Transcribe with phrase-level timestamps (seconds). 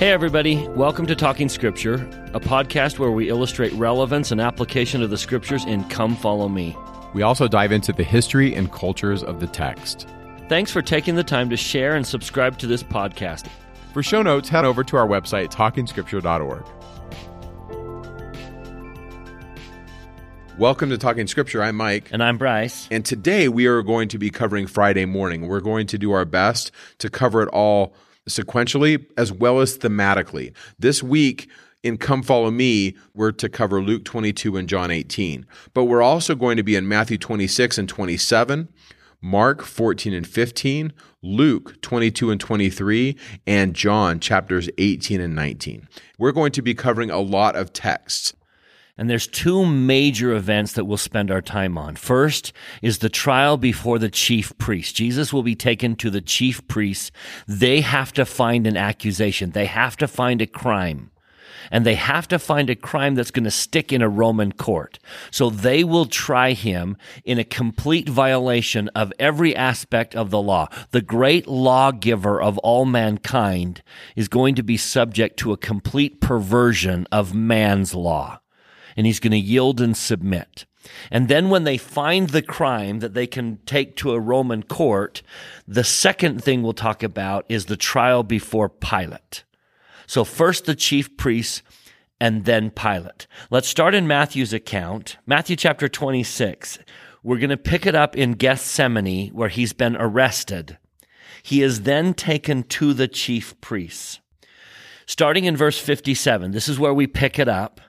[0.00, 0.66] Hey, everybody.
[0.68, 1.96] Welcome to Talking Scripture,
[2.32, 6.74] a podcast where we illustrate relevance and application of the scriptures in Come Follow Me.
[7.12, 10.08] We also dive into the history and cultures of the text.
[10.48, 13.46] Thanks for taking the time to share and subscribe to this podcast.
[13.92, 16.64] For show notes, head over to our website, talkingscripture.org.
[20.56, 21.62] Welcome to Talking Scripture.
[21.62, 22.08] I'm Mike.
[22.10, 22.88] And I'm Bryce.
[22.90, 25.46] And today we are going to be covering Friday morning.
[25.46, 26.70] We're going to do our best
[27.00, 27.92] to cover it all
[28.30, 30.54] sequentially as well as thematically.
[30.78, 31.48] This week,
[31.82, 35.46] in Come Follow Me, we're to cover Luke 22 and John 18.
[35.72, 38.68] But we're also going to be in Matthew 26 and 27,
[39.22, 43.16] Mark 14 and 15, Luke 22 and 23,
[43.46, 45.88] and John chapters 18 and 19.
[46.18, 48.34] We're going to be covering a lot of texts.
[49.00, 51.96] And there's two major events that we'll spend our time on.
[51.96, 54.94] First is the trial before the chief priest.
[54.94, 57.10] Jesus will be taken to the chief priests.
[57.48, 59.52] They have to find an accusation.
[59.52, 61.12] They have to find a crime.
[61.70, 64.98] And they have to find a crime that's going to stick in a Roman court.
[65.30, 70.68] So they will try him in a complete violation of every aspect of the law.
[70.90, 73.82] The great lawgiver of all mankind
[74.14, 78.39] is going to be subject to a complete perversion of man's law
[78.96, 80.66] and he's going to yield and submit.
[81.10, 85.22] And then when they find the crime that they can take to a Roman court,
[85.68, 89.44] the second thing we'll talk about is the trial before Pilate.
[90.06, 91.62] So first the chief priests
[92.20, 93.26] and then Pilate.
[93.50, 96.78] Let's start in Matthew's account, Matthew chapter 26.
[97.22, 100.78] We're going to pick it up in Gethsemane where he's been arrested.
[101.42, 104.20] He is then taken to the chief priests.
[105.06, 107.80] Starting in verse 57, this is where we pick it up.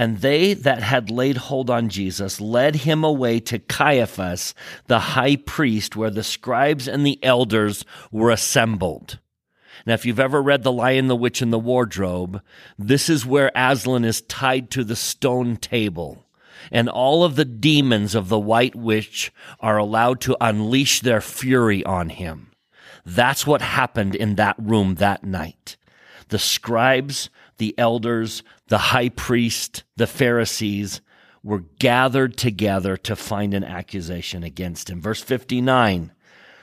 [0.00, 4.54] And they that had laid hold on Jesus led him away to Caiaphas,
[4.86, 9.18] the high priest, where the scribes and the elders were assembled.
[9.84, 12.40] Now, if you've ever read The Lion, the Witch, and the Wardrobe,
[12.78, 16.24] this is where Aslan is tied to the stone table.
[16.72, 19.30] And all of the demons of the White Witch
[19.60, 22.52] are allowed to unleash their fury on him.
[23.04, 25.76] That's what happened in that room that night.
[26.28, 31.00] The scribes, the elders, the high priest, the Pharisees
[31.42, 35.00] were gathered together to find an accusation against him.
[35.02, 36.12] Verse 59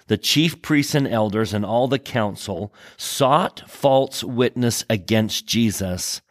[0.08, 6.22] the chief priests and elders and all the council sought false witness against Jesus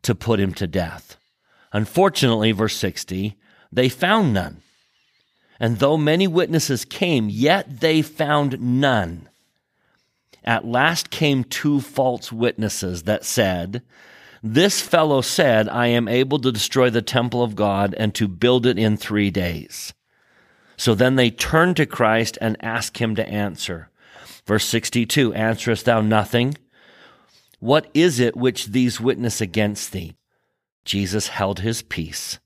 [0.00, 1.18] to put him to death.
[1.70, 3.36] Unfortunately, verse 60,
[3.70, 4.62] they found none.
[5.60, 9.28] And though many witnesses came, yet they found none.
[10.42, 13.82] At last came two false witnesses that said,
[14.42, 18.66] This fellow said, I am able to destroy the temple of God and to build
[18.66, 19.92] it in three days.
[20.76, 23.90] So then they turn to Christ and ask him to answer.
[24.46, 26.56] Verse 62 Answerest thou nothing?
[27.58, 30.14] What is it which these witness against thee?
[30.84, 32.38] Jesus held his peace.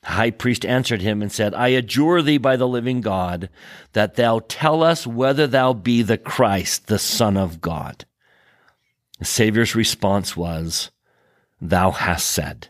[0.00, 3.50] The high priest answered him and said, I adjure thee by the living God
[3.92, 8.06] that thou tell us whether thou be the Christ, the Son of God.
[9.18, 10.90] The Savior's response was,
[11.60, 12.68] Thou hast said.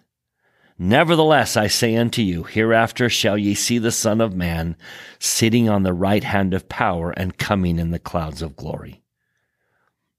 [0.78, 4.76] Nevertheless, I say unto you, hereafter shall ye see the Son of Man
[5.19, 9.02] sitting on the right hand of power and coming in the clouds of glory.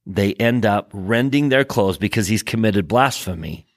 [0.05, 3.67] They end up rending their clothes because he's committed blasphemy.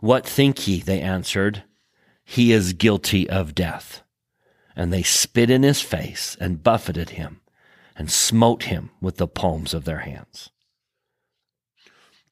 [0.00, 0.80] What think ye?
[0.80, 1.62] They answered.
[2.24, 4.02] He is guilty of death.
[4.76, 7.40] And they spit in his face and buffeted him
[7.96, 10.50] and smote him with the palms of their hands.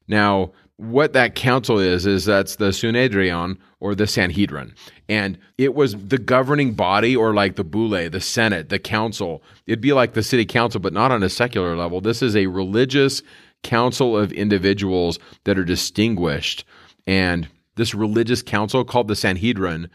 [0.07, 4.75] Now, what that council is is that's the Sunedrion or the Sanhedrin,
[5.09, 9.43] and it was the governing body or like the Boule, the Senate, the council.
[9.67, 12.01] It'd be like the city council, but not on a secular level.
[12.01, 13.23] This is a religious
[13.63, 16.65] council of individuals that are distinguished,
[17.07, 19.89] and this religious council called the Sanhedrin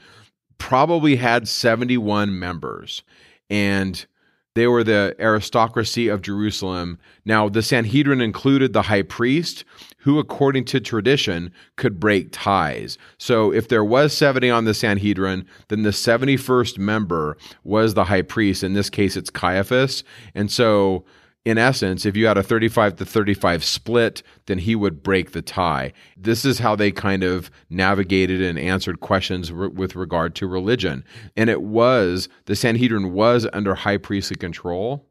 [0.57, 3.03] probably had seventy-one members,
[3.49, 4.05] and
[4.53, 6.99] they were the aristocracy of Jerusalem.
[7.23, 9.63] Now, the Sanhedrin included the high priest,
[9.99, 12.97] who, according to tradition, could break ties.
[13.17, 18.23] So, if there was 70 on the Sanhedrin, then the 71st member was the high
[18.23, 18.63] priest.
[18.63, 20.03] In this case, it's Caiaphas.
[20.35, 21.05] And so,
[21.43, 25.41] in essence, if you had a 35 to 35 split, then he would break the
[25.41, 25.91] tie.
[26.15, 31.03] This is how they kind of navigated and answered questions re- with regard to religion.
[31.35, 35.07] And it was, the Sanhedrin was under high priestly control.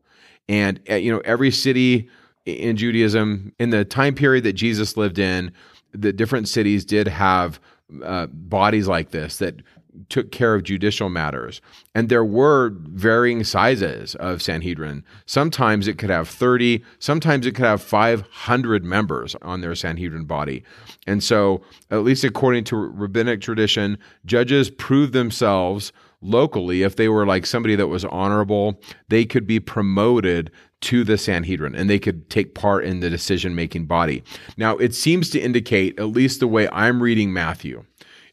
[0.48, 2.08] And, uh, you know, every city
[2.46, 5.52] in Judaism, in the time period that Jesus lived in,
[5.92, 7.58] the different cities did have
[8.04, 9.56] uh, bodies like this that
[10.08, 11.60] took care of judicial matters.
[11.94, 15.04] And there were varying sizes of Sanhedrin.
[15.26, 20.62] Sometimes it could have 30, sometimes it could have 500 members on their Sanhedrin body.
[21.06, 25.92] And so, at least according to rabbinic tradition, judges proved themselves
[26.22, 30.50] locally if they were like somebody that was honorable, they could be promoted
[30.80, 34.22] to the Sanhedrin and they could take part in the decision making body.
[34.56, 37.84] Now, it seems to indicate, at least the way I'm reading Matthew,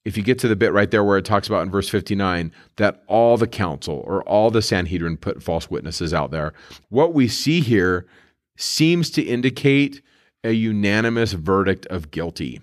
[0.08, 2.54] if you get to the bit right there where it talks about in verse 59
[2.78, 6.54] that all the council or all the Sanhedrin put false witnesses out there,
[6.88, 8.08] what we see here
[8.56, 10.02] seems to indicate
[10.46, 12.62] a unanimous verdict of guilty.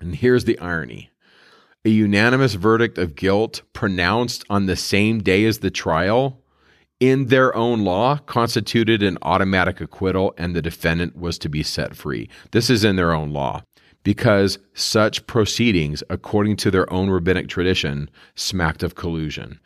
[0.00, 1.10] And here's the irony
[1.84, 6.40] a unanimous verdict of guilt pronounced on the same day as the trial
[7.00, 11.96] in their own law constituted an automatic acquittal and the defendant was to be set
[11.96, 12.28] free.
[12.52, 13.64] This is in their own law
[14.02, 19.60] because such proceedings, according to their own rabbinic tradition, smacked of collusion.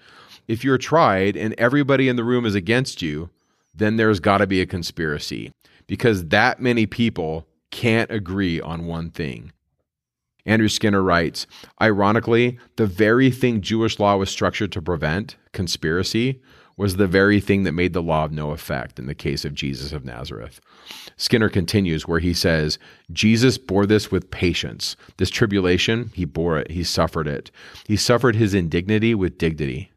[0.49, 3.31] If you're tried and everybody in the room is against you,
[3.75, 5.53] then there's got to be a conspiracy
[5.87, 9.53] because that many people can't agree on one thing.
[10.47, 11.47] Andrew Skinner writes
[11.83, 16.41] Ironically, the very thing Jewish law was structured to prevent, conspiracy,
[16.77, 19.55] was the very thing that made the law of no effect in the case of
[19.55, 20.61] Jesus of Nazareth.
[21.17, 22.79] Skinner continues where he says,
[23.11, 24.97] Jesus bore this with patience.
[25.17, 27.51] This tribulation, he bore it, he suffered it.
[27.87, 29.91] He suffered his indignity with dignity.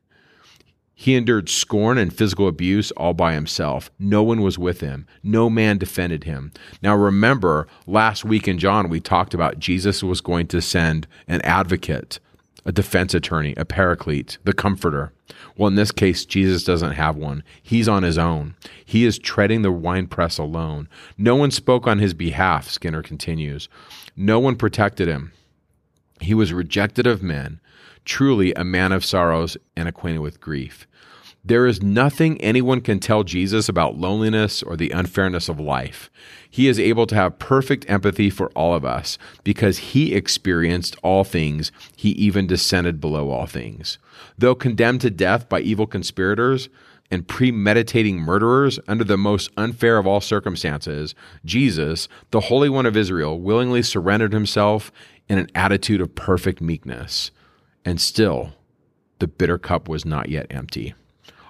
[0.99, 3.89] He endured scorn and physical abuse all by himself.
[3.99, 5.07] No one was with him.
[5.23, 6.51] No man defended him.
[6.81, 11.39] Now remember, last week in John, we talked about Jesus was going to send an
[11.43, 12.19] advocate,
[12.65, 15.11] a defense attorney, a paraclete, the comforter.
[15.57, 17.43] Well, in this case, Jesus doesn't have one.
[17.61, 18.55] He's on his own.
[18.83, 20.87] He is treading the winepress alone.
[21.17, 23.69] No one spoke on his behalf, Skinner continues.
[24.15, 25.31] No one protected him.
[26.19, 27.59] He was rejected of men,
[28.03, 30.87] truly a man of sorrows and acquainted with grief.
[31.49, 36.11] There is nothing anyone can tell Jesus about loneliness or the unfairness of life.
[36.47, 41.23] He is able to have perfect empathy for all of us because he experienced all
[41.23, 41.71] things.
[41.95, 43.97] He even descended below all things.
[44.37, 46.69] Though condemned to death by evil conspirators,
[47.09, 52.95] and premeditating murderers under the most unfair of all circumstances, Jesus, the Holy One of
[52.95, 54.91] Israel, willingly surrendered himself
[55.27, 57.31] in an attitude of perfect meekness.
[57.83, 58.53] And still,
[59.17, 60.93] the bitter cup was not yet empty.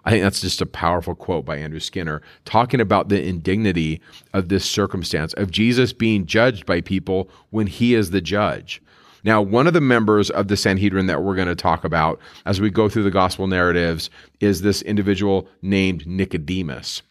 [0.05, 4.01] I think that's just a powerful quote by Andrew Skinner, talking about the indignity
[4.33, 8.81] of this circumstance of Jesus being judged by people when he is the judge.
[9.23, 12.61] Now, one of the members of the Sanhedrin that we're going to talk about as
[12.61, 14.09] we go through the gospel narratives
[14.39, 17.01] is this individual named Nicodemus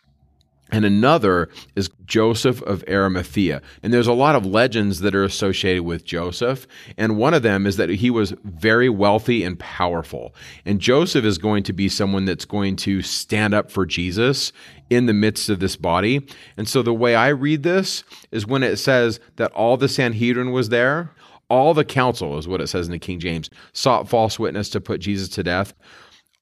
[0.71, 3.63] and another is Joseph of Arimathea.
[3.83, 6.67] And there's a lot of legends that are associated with Joseph.
[6.97, 10.35] And one of them is that he was very wealthy and powerful.
[10.65, 14.53] And Joseph is going to be someone that's going to stand up for Jesus
[14.91, 16.27] in the midst of this body.
[16.57, 20.53] And so the way I read this is when it says that all the Sanhedrin
[20.53, 21.13] was there,
[21.51, 24.81] all the council is what it says in the King James, sought false witness to
[24.81, 25.73] put Jesus to death.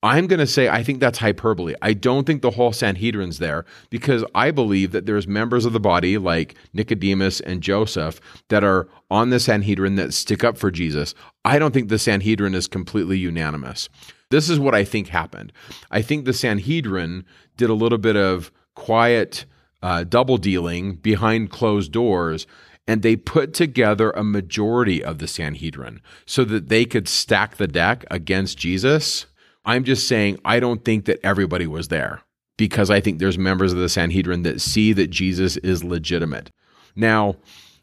[0.06, 1.75] I'm going to say I think that's hyperbole.
[1.82, 5.81] I don't think the whole Sanhedrin's there because I believe that there's members of the
[5.81, 11.14] body like Nicodemus and Joseph that are on the Sanhedrin that stick up for Jesus.
[11.44, 13.88] I don't think the Sanhedrin is completely unanimous.
[14.31, 15.53] This is what I think happened.
[15.91, 17.25] I think the Sanhedrin
[17.56, 19.44] did a little bit of quiet
[19.82, 22.46] uh, double dealing behind closed doors
[22.89, 27.67] and they put together a majority of the Sanhedrin so that they could stack the
[27.67, 29.27] deck against Jesus
[29.67, 32.23] I'm just saying I don't think that everybody was there
[32.56, 36.51] because I think there's members of the Sanhedrin that see that Jesus is legitimate.
[36.94, 37.37] Now,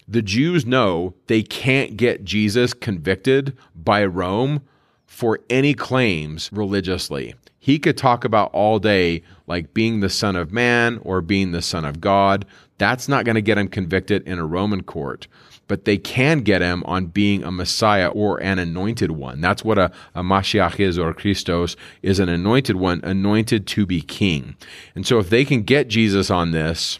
[0.07, 4.61] the Jews know they can't get Jesus convicted by Rome
[5.05, 7.35] for any claims religiously.
[7.59, 11.61] He could talk about all day like being the Son of Man or being the
[11.61, 12.45] Son of God.
[12.77, 15.27] That's not going to get him convicted in a Roman court
[15.73, 19.41] but they can get him on being a Messiah or an anointed one.
[19.41, 23.99] That's what a, a Mashiach is or Christos is an anointed one, anointed to be
[23.99, 24.55] king.
[24.93, 26.99] And so if they can get Jesus on this,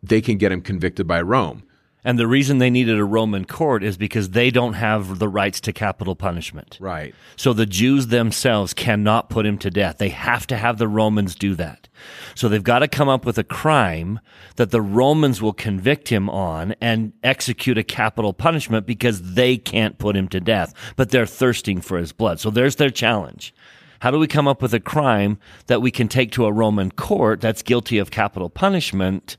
[0.00, 1.64] they can get him convicted by Rome.
[2.04, 5.60] And the reason they needed a Roman court is because they don't have the rights
[5.62, 6.76] to capital punishment.
[6.80, 7.14] Right.
[7.36, 9.98] So the Jews themselves cannot put him to death.
[9.98, 11.88] They have to have the Romans do that.
[12.34, 14.18] So they've got to come up with a crime
[14.56, 19.98] that the Romans will convict him on and execute a capital punishment because they can't
[19.98, 22.40] put him to death, but they're thirsting for his blood.
[22.40, 23.54] So there's their challenge.
[24.00, 26.90] How do we come up with a crime that we can take to a Roman
[26.90, 29.36] court that's guilty of capital punishment?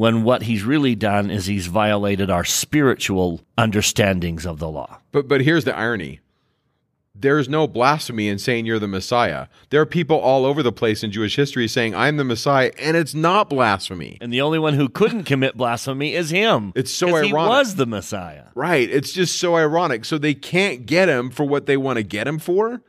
[0.00, 4.98] When what he's really done is he's violated our spiritual understandings of the law.
[5.12, 6.20] But but here's the irony.
[7.14, 9.48] there's no blasphemy in saying you're the Messiah.
[9.68, 12.96] There are people all over the place in Jewish history saying, I'm the Messiah, and
[12.96, 14.16] it's not blasphemy.
[14.22, 16.72] And the only one who couldn't commit blasphemy is him.
[16.74, 17.50] It's so 'Cause He ironic.
[17.50, 18.44] was the Messiah.
[18.54, 18.88] Right.
[18.88, 20.06] It's just so ironic.
[20.06, 22.80] So they can't get him for what they want to get him for.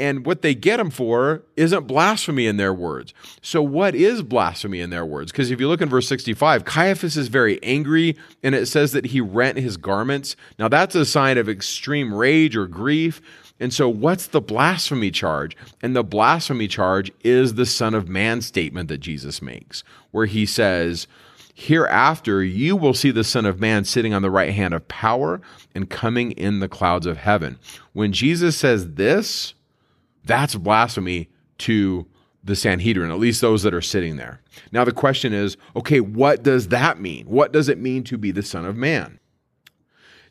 [0.00, 3.12] And what they get them for isn't blasphemy in their words.
[3.42, 5.32] So, what is blasphemy in their words?
[5.32, 9.06] Because if you look in verse 65, Caiaphas is very angry and it says that
[9.06, 10.36] he rent his garments.
[10.58, 13.20] Now, that's a sign of extreme rage or grief.
[13.58, 15.56] And so, what's the blasphemy charge?
[15.82, 20.46] And the blasphemy charge is the Son of Man statement that Jesus makes, where he
[20.46, 21.08] says,
[21.54, 25.40] Hereafter you will see the Son of Man sitting on the right hand of power
[25.74, 27.58] and coming in the clouds of heaven.
[27.92, 29.54] When Jesus says this,
[30.28, 32.06] that's blasphemy to
[32.44, 34.40] the Sanhedrin, at least those that are sitting there.
[34.70, 37.26] Now, the question is okay, what does that mean?
[37.26, 39.18] What does it mean to be the Son of Man?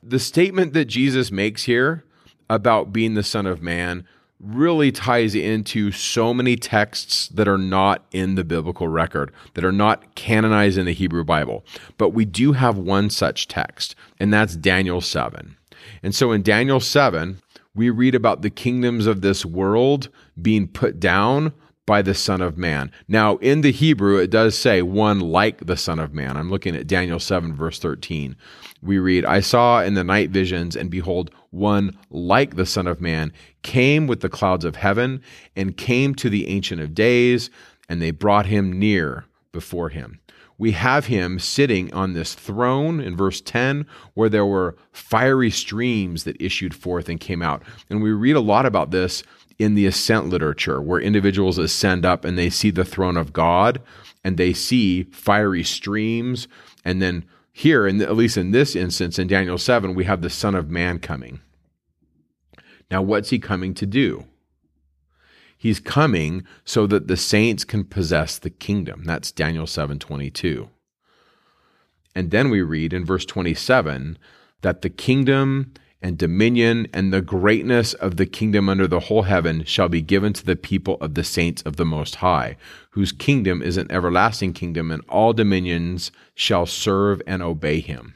[0.01, 2.05] The statement that Jesus makes here
[2.49, 4.05] about being the Son of Man
[4.39, 9.71] really ties into so many texts that are not in the biblical record, that are
[9.71, 11.65] not canonized in the Hebrew Bible.
[11.97, 15.57] But we do have one such text, and that's Daniel 7.
[16.03, 17.41] And so in Daniel 7,
[17.77, 20.09] we read about the kingdoms of this world
[20.41, 21.53] being put down
[21.85, 22.91] by the Son of Man.
[23.07, 26.35] Now, in the Hebrew, it does say one like the Son of Man.
[26.35, 28.35] I'm looking at Daniel 7, verse 13.
[28.81, 32.99] We read, I saw in the night visions, and behold, one like the Son of
[32.99, 33.31] Man
[33.61, 35.21] came with the clouds of heaven
[35.55, 37.51] and came to the Ancient of Days,
[37.87, 40.19] and they brought him near before him
[40.57, 43.85] we have him sitting on this throne in verse 10
[44.15, 47.61] where there were fiery streams that issued forth and came out.
[47.89, 49.23] And we read a lot about this
[49.59, 53.81] in the ascent literature where individuals ascend up and they see the throne of god
[54.23, 56.47] and they see fiery streams.
[56.83, 60.29] And then here and at least in this instance in daniel 7 we have the
[60.29, 61.39] son of man coming.
[62.89, 64.25] Now what's he coming to do
[65.57, 69.03] He's coming so that the saints can possess the kingdom.
[69.05, 70.69] That's Daniel 7:22.
[72.15, 74.17] And then we read in verse 27
[74.61, 79.63] that the kingdom and dominion and the greatness of the kingdom under the whole heaven
[79.65, 82.55] shall be given to the people of the saints of the Most High,
[82.91, 88.13] whose kingdom is an everlasting kingdom, and all dominions shall serve and obey him.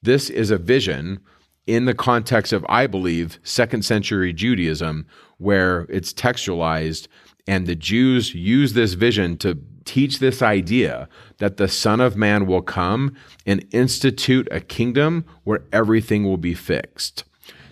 [0.00, 1.18] This is a vision
[1.66, 5.06] in the context of, I believe, second century Judaism,
[5.38, 7.08] where it's textualized,
[7.46, 12.46] and the Jews use this vision to teach this idea that the Son of Man
[12.46, 13.16] will come
[13.46, 17.24] and institute a kingdom where everything will be fixed.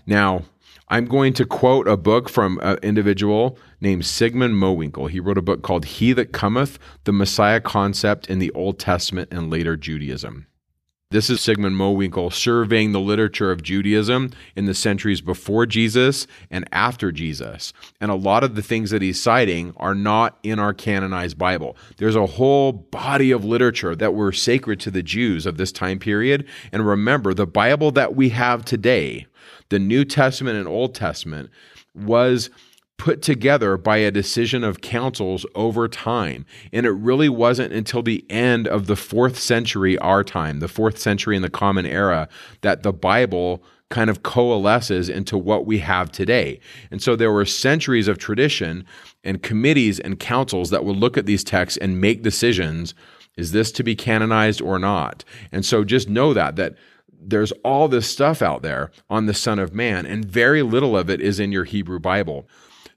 [0.07, 0.45] Now,
[0.89, 5.11] I'm going to quote a book from an individual named Sigmund Mowinckel.
[5.11, 9.29] He wrote a book called He That Cometh The Messiah Concept in the Old Testament
[9.33, 10.47] and Later Judaism.
[11.13, 16.69] This is Sigmund Mowinckel surveying the literature of Judaism in the centuries before Jesus and
[16.73, 17.73] after Jesus.
[18.01, 21.77] And a lot of the things that he's citing are not in our canonized Bible.
[21.99, 26.01] There's a whole body of literature that were sacred to the Jews of this time
[26.01, 26.45] period.
[26.73, 29.29] And remember, the Bible that we have today,
[29.69, 31.51] the New Testament and Old Testament,
[31.95, 32.51] was
[32.99, 36.47] put together by a decision of councils over time.
[36.73, 40.99] And it really wasn't until the end of the fourth century, our time, the fourth
[40.99, 42.29] century in the Common Era,
[42.63, 46.59] that the Bible kind of coalesces into what we have today.
[46.91, 48.85] And so there were centuries of tradition
[49.23, 52.95] and committees and councils that would look at these texts and make decisions
[53.37, 55.23] is this to be canonized or not?
[55.53, 56.75] And so just know that, that
[57.13, 61.11] there's all this stuff out there on the Son of Man, and very little of
[61.11, 62.49] it is in your Hebrew Bible.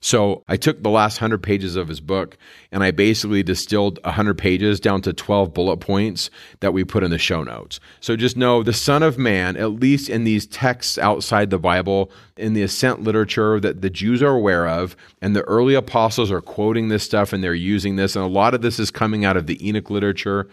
[0.01, 2.37] So I took the last 100 pages of his book
[2.71, 6.29] and I basically distilled 100 pages down to 12 bullet points
[6.61, 7.81] that we put in the show notes.
[7.99, 12.11] So just know the Son of Man, at least in these texts outside the Bible,
[12.37, 16.41] in the ascent literature that the Jews are aware of, and the early apostles are
[16.41, 19.35] quoting this stuff and they're using this, and a lot of this is coming out
[19.35, 20.47] of the Enoch literature.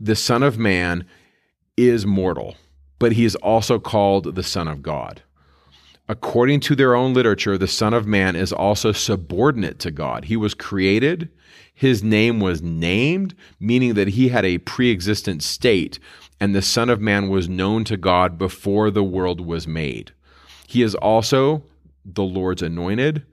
[0.00, 1.06] The Son of Man
[1.76, 2.56] is mortal,
[2.98, 5.22] but he is also called the Son of God.
[6.08, 10.24] According to their own literature, the Son of Man is also subordinate to God.
[10.24, 11.28] He was created,
[11.74, 15.98] his name was named, meaning that he had a pre existent state,
[16.40, 20.12] and the Son of Man was known to God before the world was made.
[20.66, 21.62] He is also
[22.06, 23.24] the Lord's anointed,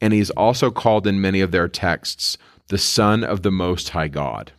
[0.00, 2.36] and he's also called in many of their texts
[2.68, 4.50] the Son of the Most High God.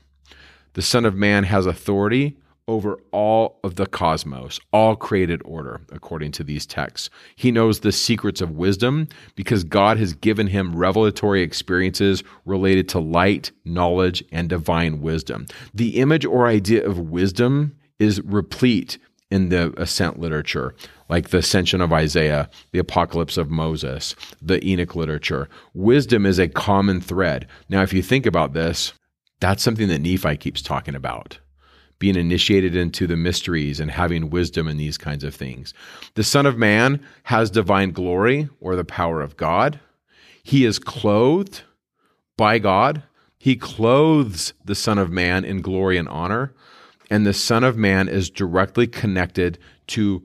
[0.74, 6.32] The Son of Man has authority over all of the cosmos, all created order, according
[6.34, 7.10] to these texts.
[7.36, 13.00] He knows the secrets of wisdom because God has given him revelatory experiences related to
[13.00, 15.46] light, knowledge, and divine wisdom.
[15.74, 18.98] The image or idea of wisdom is replete
[19.30, 20.74] in the ascent literature,
[21.10, 25.50] like the ascension of Isaiah, the apocalypse of Moses, the Enoch literature.
[25.74, 27.48] Wisdom is a common thread.
[27.70, 28.94] Now, if you think about this,
[29.40, 31.40] that's something that Nephi keeps talking about
[32.00, 35.74] being initiated into the mysteries and having wisdom in these kinds of things.
[36.14, 39.80] The Son of Man has divine glory or the power of God.
[40.44, 41.64] He is clothed
[42.38, 43.04] by God.
[43.38, 46.54] He clothes the Son of Man in glory and honor.
[47.10, 50.24] And the Son of Man is directly connected to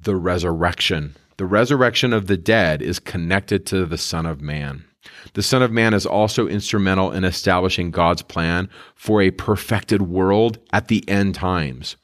[0.00, 1.14] the resurrection.
[1.36, 4.84] The resurrection of the dead is connected to the Son of Man.
[5.34, 10.58] The Son of Man is also instrumental in establishing God's plan for a perfected world
[10.72, 11.96] at the end times.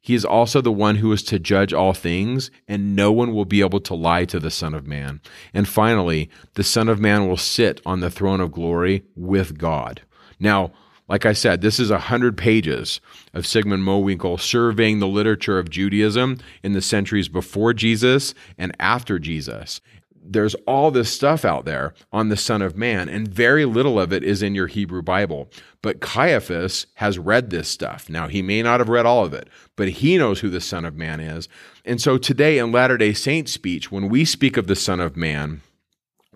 [0.00, 3.44] He is also the one who is to judge all things, and no one will
[3.44, 5.20] be able to lie to the Son of Man.
[5.54, 10.02] And finally, the Son of Man will sit on the throne of glory with God.
[10.40, 10.72] Now,
[11.08, 13.00] like I said, this is a hundred pages
[13.32, 19.20] of Sigmund Mowinckel surveying the literature of Judaism in the centuries before Jesus and after
[19.20, 19.80] Jesus
[20.24, 24.12] there's all this stuff out there on the Son of Man, and very little of
[24.12, 25.48] it is in your Hebrew Bible.
[25.82, 28.08] But Caiaphas has read this stuff.
[28.08, 30.84] Now, he may not have read all of it, but he knows who the Son
[30.84, 31.48] of Man is.
[31.84, 35.16] And so today in Latter day Saint speech, when we speak of the Son of
[35.16, 35.60] Man,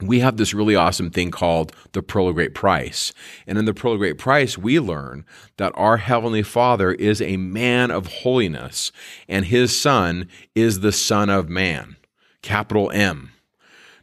[0.02, 3.14] we have this really awesome thing called the Pearl of Great Price.
[3.46, 5.24] And in the Pearl of Great Price, we learn
[5.56, 8.92] that our Heavenly Father is a man of holiness,
[9.26, 11.96] and his Son is the Son of Man,
[12.42, 13.32] capital M.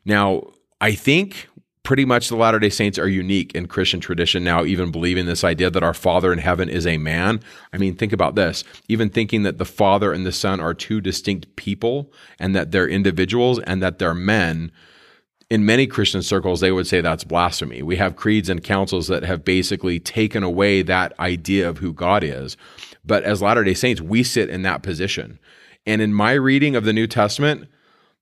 [0.05, 1.47] Now, I think
[1.83, 5.43] pretty much the Latter day Saints are unique in Christian tradition now, even believing this
[5.43, 7.41] idea that our Father in heaven is a man.
[7.73, 11.01] I mean, think about this even thinking that the Father and the Son are two
[11.01, 14.71] distinct people and that they're individuals and that they're men.
[15.49, 17.83] In many Christian circles, they would say that's blasphemy.
[17.83, 22.23] We have creeds and councils that have basically taken away that idea of who God
[22.23, 22.57] is.
[23.05, 25.37] But as Latter day Saints, we sit in that position.
[25.85, 27.67] And in my reading of the New Testament,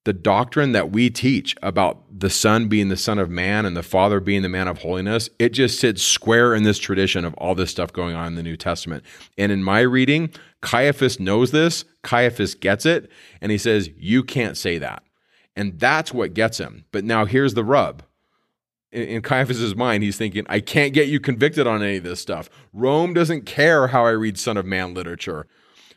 [0.04, 3.84] the doctrine that we teach about the Son being the Son of Man and the
[3.84, 7.54] Father being the man of holiness, it just sits square in this tradition of all
[7.54, 9.04] this stuff going on in the New Testament.
[9.38, 10.32] And in my reading,
[10.62, 13.12] Caiaphas knows this, Caiaphas gets it,
[13.42, 15.04] and he says, You can't say that.
[15.56, 16.86] And that's what gets him.
[16.92, 18.04] But now here's the rub.
[18.92, 22.20] In, in Caiaphas's mind, he's thinking, I can't get you convicted on any of this
[22.20, 22.50] stuff.
[22.74, 25.46] Rome doesn't care how I read Son of Man literature.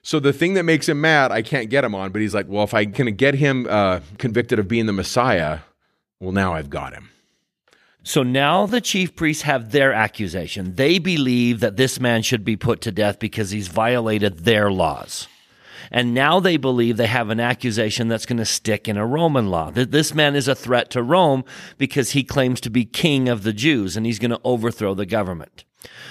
[0.04, 2.12] So the thing that makes him mad, I can't get him on.
[2.12, 5.60] But he's like, well, if I can get him uh, convicted of being the Messiah,
[6.20, 7.08] well, now I've got him.
[8.02, 10.74] So now the chief priests have their accusation.
[10.74, 15.26] They believe that this man should be put to death because he's violated their laws.
[15.90, 19.48] And now they believe they have an accusation that's going to stick in a Roman
[19.48, 19.70] law.
[19.70, 21.44] That this man is a threat to Rome
[21.78, 25.06] because he claims to be king of the Jews and he's going to overthrow the
[25.06, 25.64] government.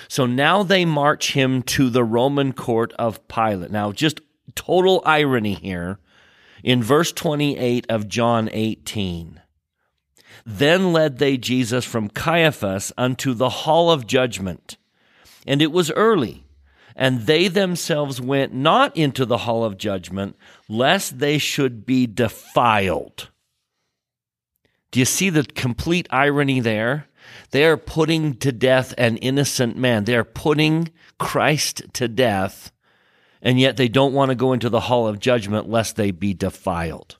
[0.07, 3.71] So now they march him to the Roman court of Pilate.
[3.71, 4.21] Now, just
[4.55, 5.99] total irony here.
[6.63, 9.41] In verse 28 of John 18,
[10.45, 14.77] then led they Jesus from Caiaphas unto the hall of judgment.
[15.45, 16.45] And it was early,
[16.95, 20.37] and they themselves went not into the hall of judgment,
[20.69, 23.29] lest they should be defiled.
[24.91, 27.07] Do you see the complete irony there?
[27.51, 30.05] They are putting to death an innocent man.
[30.05, 32.71] They are putting Christ to death,
[33.41, 36.33] and yet they don't want to go into the hall of judgment lest they be
[36.33, 37.17] defiled.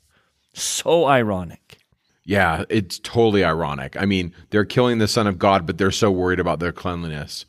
[0.53, 1.79] So ironic.
[2.25, 3.99] Yeah, it's totally ironic.
[3.99, 7.45] I mean, they're killing the Son of God, but they're so worried about their cleanliness.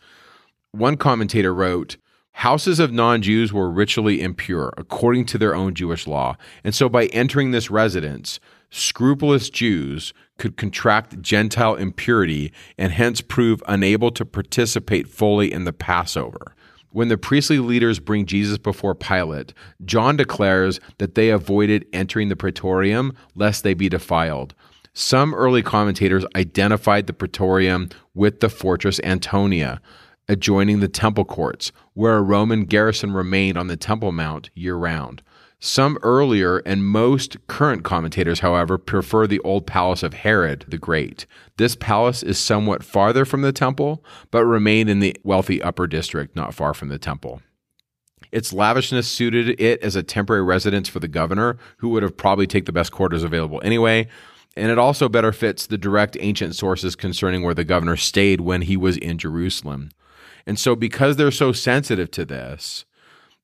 [0.72, 1.96] One commentator wrote,
[2.38, 6.36] Houses of non Jews were ritually impure according to their own Jewish law.
[6.64, 8.40] And so by entering this residence,
[8.74, 15.72] scrupulous Jews could contract Gentile impurity and hence prove unable to participate fully in the
[15.72, 16.54] Passover.
[16.90, 19.52] When the priestly leaders bring Jesus before Pilate,
[19.84, 24.54] John declares that they avoided entering the praetorium lest they be defiled.
[24.92, 29.80] Some early commentators identified the praetorium with the fortress Antonia,
[30.28, 35.22] adjoining the temple courts, where a Roman garrison remained on the Temple Mount year round.
[35.66, 41.24] Some earlier and most current commentators, however, prefer the old palace of Herod the Great.
[41.56, 46.36] This palace is somewhat farther from the temple, but remained in the wealthy upper district
[46.36, 47.40] not far from the temple.
[48.30, 52.46] Its lavishness suited it as a temporary residence for the governor, who would have probably
[52.46, 54.06] taken the best quarters available anyway.
[54.58, 58.60] And it also better fits the direct ancient sources concerning where the governor stayed when
[58.60, 59.92] he was in Jerusalem.
[60.46, 62.84] And so, because they're so sensitive to this,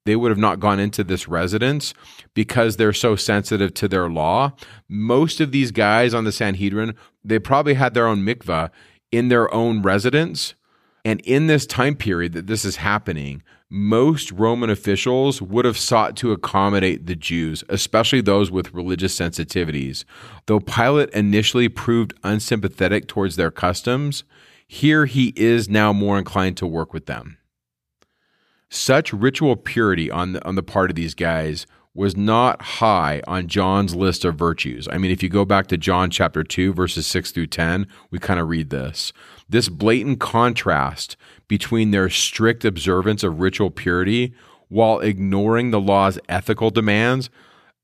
[0.06, 1.94] they would have not gone into this residence
[2.34, 4.52] because they're so sensitive to their law.
[4.88, 8.70] Most of these guys on the Sanhedrin, they probably had their own mikvah
[9.12, 10.54] in their own residence.
[11.04, 16.16] And in this time period that this is happening, most Roman officials would have sought
[16.16, 20.04] to accommodate the Jews, especially those with religious sensitivities.
[20.46, 24.24] Though Pilate initially proved unsympathetic towards their customs,
[24.66, 27.38] here he is now more inclined to work with them.
[28.70, 33.48] Such ritual purity on the, on the part of these guys was not high on
[33.48, 34.86] John's list of virtues.
[34.90, 38.20] I mean, if you go back to John chapter 2, verses 6 through 10, we
[38.20, 39.12] kind of read this.
[39.48, 41.16] This blatant contrast
[41.48, 44.32] between their strict observance of ritual purity
[44.68, 47.28] while ignoring the law's ethical demands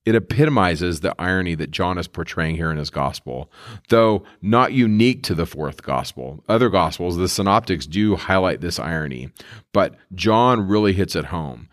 [0.07, 3.51] it epitomizes the irony that John is portraying here in his gospel,
[3.89, 6.45] though not unique to the fourth gospel.
[6.49, 9.31] Other gospels, the synoptics do highlight this irony,
[9.73, 11.69] but John really hits it home.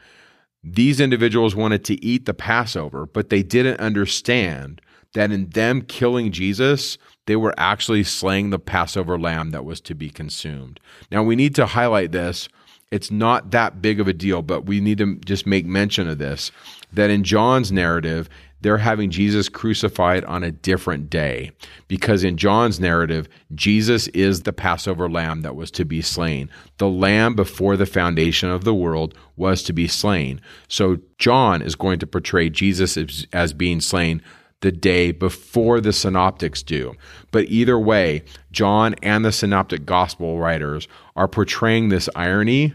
[0.63, 4.81] These individuals wanted to eat the Passover, but they didn't understand
[5.13, 9.93] that in them killing Jesus, they were actually slaying the Passover lamb that was to
[9.93, 10.79] be consumed.
[11.11, 12.49] Now, we need to highlight this.
[12.93, 16.19] It's not that big of a deal, but we need to just make mention of
[16.19, 16.51] this
[16.91, 18.29] that in John's narrative,
[18.61, 21.53] they're having Jesus crucified on a different day
[21.87, 26.51] because in John's narrative, Jesus is the Passover lamb that was to be slain.
[26.77, 30.39] The lamb before the foundation of the world was to be slain.
[30.67, 34.21] So John is going to portray Jesus as, as being slain
[34.61, 36.93] the day before the synoptics do.
[37.31, 42.73] But either way, John and the synoptic gospel writers are portraying this irony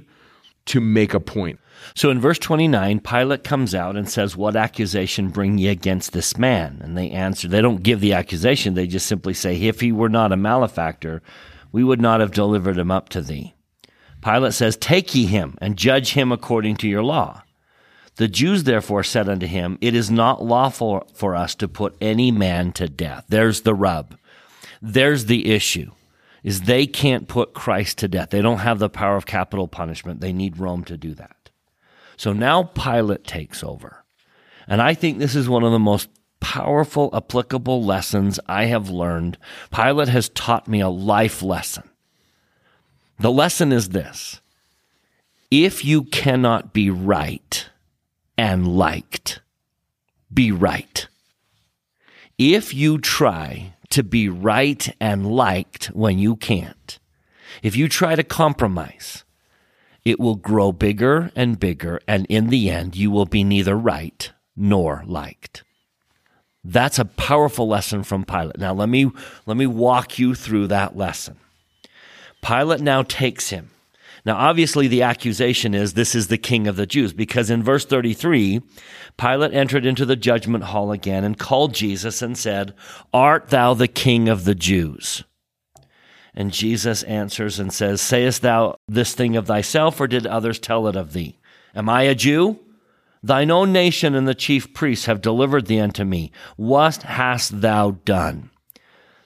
[0.69, 1.61] to make a point.
[1.95, 6.37] So in verse 29, Pilate comes out and says, What accusation bring ye against this
[6.37, 6.81] man?
[6.83, 10.09] And they answer, they don't give the accusation, they just simply say, If he were
[10.09, 11.23] not a malefactor,
[11.73, 13.55] we would not have delivered him up to thee.
[14.23, 17.43] Pilate says, Take ye him and judge him according to your law.
[18.17, 22.33] The Jews therefore said unto him, It is not lawful for us to put any
[22.33, 23.25] man to death.
[23.29, 24.19] There's the rub.
[24.83, 25.93] There's the issue.
[26.43, 28.31] Is they can't put Christ to death.
[28.31, 30.21] They don't have the power of capital punishment.
[30.21, 31.51] They need Rome to do that.
[32.17, 34.05] So now Pilate takes over.
[34.67, 36.09] And I think this is one of the most
[36.41, 39.39] powerful, applicable lessons I have learned.
[39.73, 41.89] Pilate has taught me a life lesson.
[43.19, 44.41] The lesson is this
[45.51, 47.69] if you cannot be right
[48.37, 49.41] and liked,
[50.33, 51.09] be right.
[52.37, 56.99] If you try to be right and liked when you can't,
[57.63, 59.25] if you try to compromise,
[60.05, 64.33] it will grow bigger and bigger, and in the end, you will be neither right
[64.57, 65.65] nor liked.
[66.65, 68.59] That's a powerful lesson from Pilate.
[68.59, 69.11] Now let me
[69.47, 71.39] let me walk you through that lesson.
[72.43, 73.71] Pilate now takes him.
[74.29, 77.87] Now obviously the accusation is this is the king of the Jews because in verse
[77.87, 78.61] 33
[79.17, 82.75] Pilate entered into the judgment hall again and called Jesus and said,
[83.15, 85.25] "Art thou the king of the Jews?"
[86.35, 90.87] And Jesus answers and says, Sayest thou this thing of thyself, or did others tell
[90.89, 91.39] it of thee?
[91.75, 92.61] Am I a Jew?
[93.23, 96.33] Thine own nation and the chief priests have delivered thee unto me.
[96.57, 98.51] What hast thou done?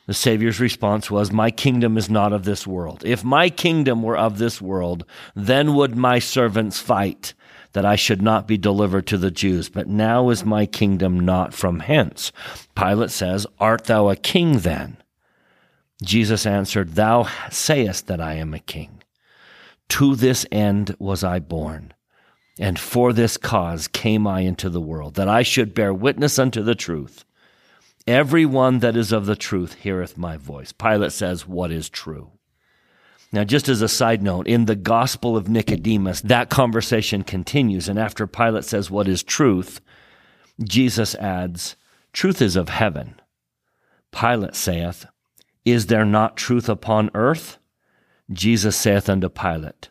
[0.06, 3.02] The Savior's response was, My kingdom is not of this world.
[3.04, 5.04] If my kingdom were of this world,
[5.36, 7.34] then would my servants fight,
[7.72, 9.68] that I should not be delivered to the Jews.
[9.68, 12.32] But now is my kingdom not from hence.
[12.74, 14.96] Pilate says, Art thou a king then?
[16.02, 19.02] Jesus answered, Thou sayest that I am a king.
[19.90, 21.92] To this end was I born,
[22.58, 26.62] and for this cause came I into the world, that I should bear witness unto
[26.62, 27.24] the truth.
[28.06, 30.72] Every one that is of the truth heareth my voice.
[30.72, 32.32] Pilate says, What is true?
[33.30, 37.88] Now, just as a side note, in the Gospel of Nicodemus, that conversation continues.
[37.88, 39.80] And after Pilate says, What is truth?
[40.62, 41.76] Jesus adds,
[42.12, 43.20] Truth is of heaven.
[44.12, 45.06] Pilate saith,
[45.64, 47.58] is there not truth upon earth?
[48.30, 49.90] Jesus saith unto Pilate,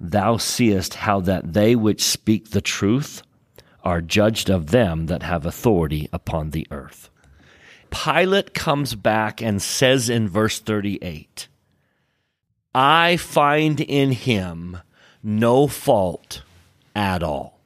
[0.00, 3.22] Thou seest how that they which speak the truth
[3.84, 7.10] are judged of them that have authority upon the earth.
[7.92, 11.46] Pilate comes back and says in verse 38,
[12.74, 14.78] I find in him
[15.22, 16.42] no fault
[16.96, 17.60] at all.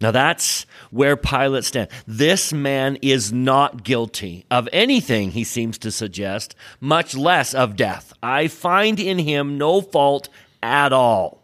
[0.00, 1.92] Now that's where Pilate stands.
[2.06, 8.14] This man is not guilty of anything he seems to suggest, much less of death.
[8.22, 10.30] I find in him no fault
[10.62, 11.39] at all.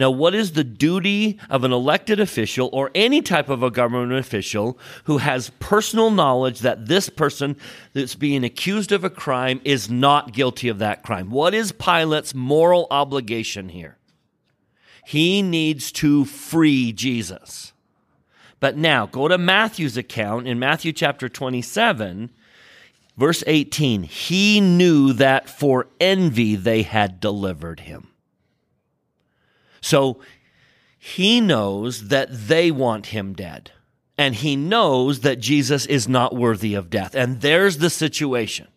[0.00, 4.18] Now, what is the duty of an elected official or any type of a government
[4.18, 7.54] official who has personal knowledge that this person
[7.92, 11.28] that's being accused of a crime is not guilty of that crime?
[11.28, 13.98] What is Pilate's moral obligation here?
[15.04, 17.74] He needs to free Jesus.
[18.58, 22.30] But now, go to Matthew's account in Matthew chapter 27,
[23.18, 28.09] Verse 18, he knew that for envy they had delivered him.
[29.80, 30.20] So
[30.98, 33.70] he knows that they want him dead.
[34.18, 37.14] And he knows that Jesus is not worthy of death.
[37.14, 38.68] And there's the situation.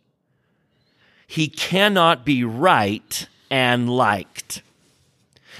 [1.27, 4.61] He cannot be right and liked.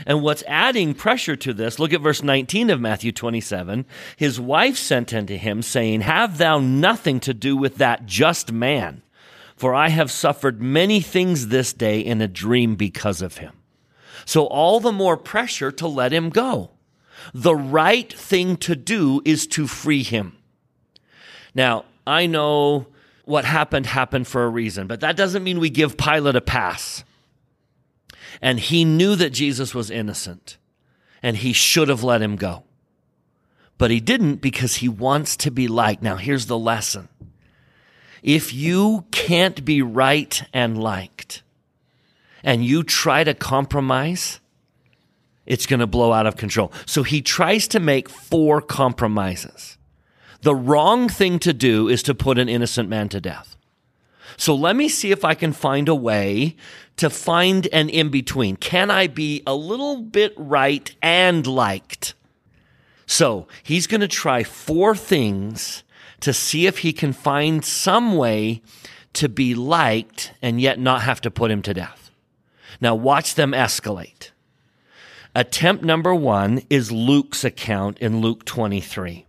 [0.06, 3.86] And what's adding pressure to this, look at verse 19 of Matthew 27.
[4.16, 9.02] His wife sent unto him, saying, Have thou nothing to do with that just man,
[9.56, 13.54] for I have suffered many things this day in a dream because of him.
[14.26, 16.72] So all the more pressure to let him go.
[17.34, 20.38] The right thing to do is to free him.
[21.54, 22.88] Now, I know
[23.26, 27.04] what happened happened for a reason, but that doesn't mean we give Pilate a pass.
[28.42, 30.58] And he knew that Jesus was innocent
[31.22, 32.64] and he should have let him go.
[33.78, 36.04] But he didn't because he wants to be liked.
[36.04, 37.08] Now, here's the lesson.
[38.22, 41.43] If you can't be right and liked
[42.44, 44.40] and you try to compromise,
[45.46, 46.72] it's going to blow out of control.
[46.86, 49.78] So he tries to make four compromises.
[50.42, 53.56] The wrong thing to do is to put an innocent man to death.
[54.38, 56.56] So let me see if I can find a way
[56.98, 58.56] to find an in between.
[58.56, 62.14] Can I be a little bit right and liked?
[63.06, 65.84] So he's going to try four things
[66.22, 68.62] to see if he can find some way
[69.14, 72.03] to be liked and yet not have to put him to death.
[72.84, 74.32] Now watch them escalate.
[75.34, 79.26] Attempt number one is Luke's account in Luke 23.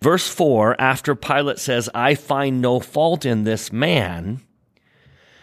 [0.00, 4.42] Verse 4, after Pilate says, I find no fault in this man,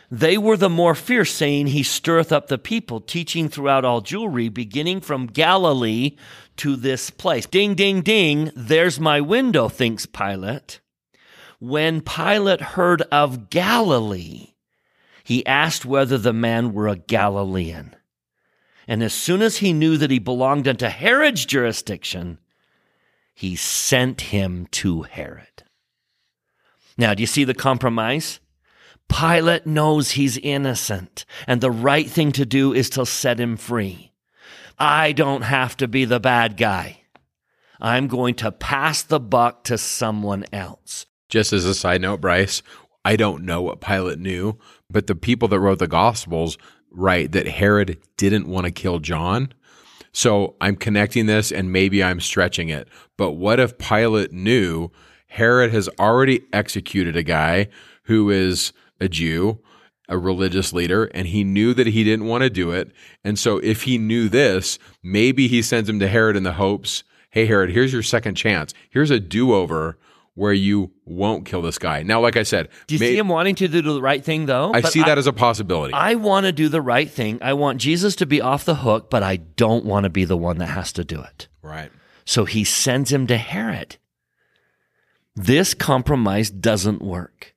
[0.09, 4.53] they were the more fierce, saying, He stirreth up the people, teaching throughout all Jewry,
[4.53, 6.15] beginning from Galilee
[6.55, 7.45] to this place.
[7.45, 10.79] Ding, ding, ding, there's my window, thinks Pilate.
[11.59, 14.52] When Pilate heard of Galilee,
[15.23, 17.95] he asked whether the man were a Galilean.
[18.87, 22.39] And as soon as he knew that he belonged unto Herod's jurisdiction,
[23.33, 25.63] he sent him to Herod.
[26.97, 28.39] Now, do you see the compromise?
[29.09, 34.11] Pilate knows he's innocent, and the right thing to do is to set him free.
[34.77, 37.01] I don't have to be the bad guy.
[37.79, 41.05] I'm going to pass the buck to someone else.
[41.29, 42.61] Just as a side note, Bryce,
[43.03, 44.57] I don't know what Pilate knew,
[44.93, 46.57] but the people that wrote the Gospels
[46.89, 49.51] write that Herod didn't want to kill John.
[50.13, 52.87] So I'm connecting this and maybe I'm stretching it.
[53.17, 54.91] But what if Pilate knew
[55.27, 57.67] Herod has already executed a guy
[58.03, 59.59] who is a Jew,
[60.07, 62.91] a religious leader, and he knew that he didn't want to do it.
[63.23, 67.03] And so if he knew this, maybe he sends him to Herod in the hopes,
[67.31, 68.75] hey, Herod, here's your second chance.
[68.91, 69.97] Here's a do over
[70.35, 72.03] where you won't kill this guy.
[72.03, 74.45] Now, like I said, do you may, see him wanting to do the right thing
[74.45, 74.73] though?
[74.73, 75.93] I but see that as a possibility.
[75.93, 77.39] I want to do the right thing.
[77.41, 80.37] I want Jesus to be off the hook, but I don't want to be the
[80.37, 81.47] one that has to do it.
[81.61, 81.91] Right.
[82.25, 83.97] So he sends him to Herod.
[85.35, 87.52] This compromise doesn't work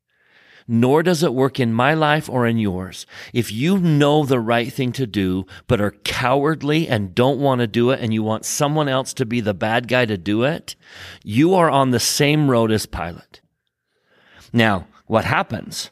[0.69, 3.07] nor does it work in my life or in yours.
[3.33, 7.67] If you know the right thing to do, but are cowardly and don't want to
[7.67, 10.77] do it, and you want someone else to be the bad guy to do it,
[11.23, 13.41] you are on the same road as Pilate.
[14.53, 15.91] Now, what happens?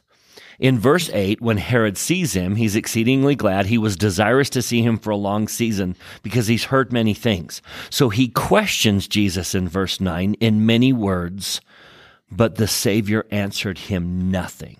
[0.57, 3.65] In verse 8, when Herod sees him, he's exceedingly glad.
[3.65, 7.61] He was desirous to see him for a long season because he's heard many things.
[7.89, 11.59] So he questions Jesus in verse 9 in many words
[12.31, 14.77] but the Savior answered him nothing.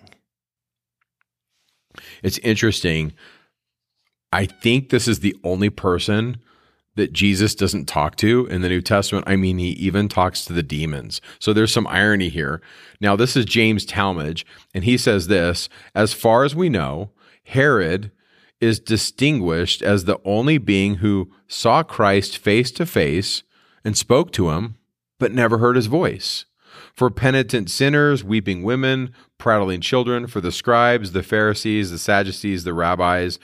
[2.22, 3.12] It's interesting.
[4.32, 6.38] I think this is the only person
[6.96, 9.28] that Jesus doesn't talk to in the New Testament.
[9.28, 11.20] I mean, he even talks to the demons.
[11.38, 12.60] So there's some irony here.
[13.00, 17.10] Now, this is James Talmage, and he says this As far as we know,
[17.44, 18.10] Herod
[18.60, 23.42] is distinguished as the only being who saw Christ face to face
[23.84, 24.76] and spoke to him,
[25.18, 26.46] but never heard his voice
[26.96, 32.72] for penitent sinners, weeping women, prattling children, for the scribes, the Pharisees, the Sadducees, the
[32.72, 33.38] rabbis,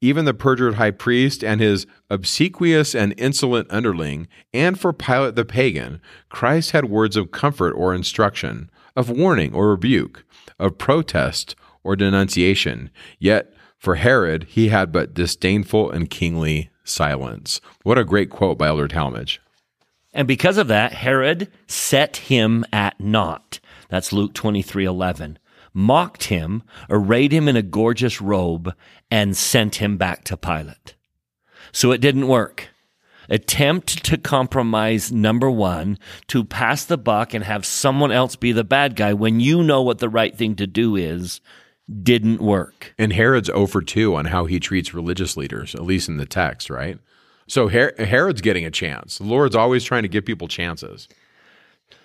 [0.00, 5.44] even the perjured high priest and his obsequious and insolent underling, and for Pilate the
[5.44, 10.24] pagan, Christ had words of comfort or instruction, of warning or rebuke,
[10.58, 12.90] of protest or denunciation.
[13.18, 17.60] Yet for Herod, he had but disdainful and kingly silence.
[17.84, 19.38] What a great quote by Elder Talmage.
[20.16, 23.60] And because of that, Herod set him at naught.
[23.90, 25.38] That's Luke 23 11.
[25.74, 28.74] Mocked him, arrayed him in a gorgeous robe,
[29.10, 30.94] and sent him back to Pilate.
[31.70, 32.70] So it didn't work.
[33.28, 35.98] attempt to compromise number one,
[36.28, 39.82] to pass the buck and have someone else be the bad guy when you know
[39.82, 41.40] what the right thing to do is,
[42.02, 42.94] didn't work.
[42.98, 46.70] And Herod's over 2 on how he treats religious leaders, at least in the text,
[46.70, 46.98] right?
[47.46, 49.18] So Her- Herod's getting a chance.
[49.18, 51.08] The Lord's always trying to give people chances.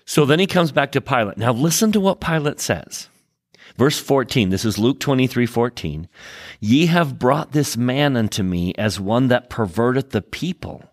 [0.06, 1.38] So then he comes back to Pilate.
[1.38, 3.08] Now listen to what Pilate says.
[3.78, 6.08] Verse 14, this is Luke 23 14.
[6.60, 10.84] Ye have brought this man unto me as one that perverteth the people.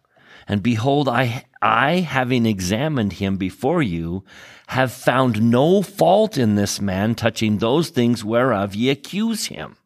[0.46, 4.24] And behold, I, I, having examined him before you,
[4.68, 9.76] have found no fault in this man touching those things whereof ye accuse him.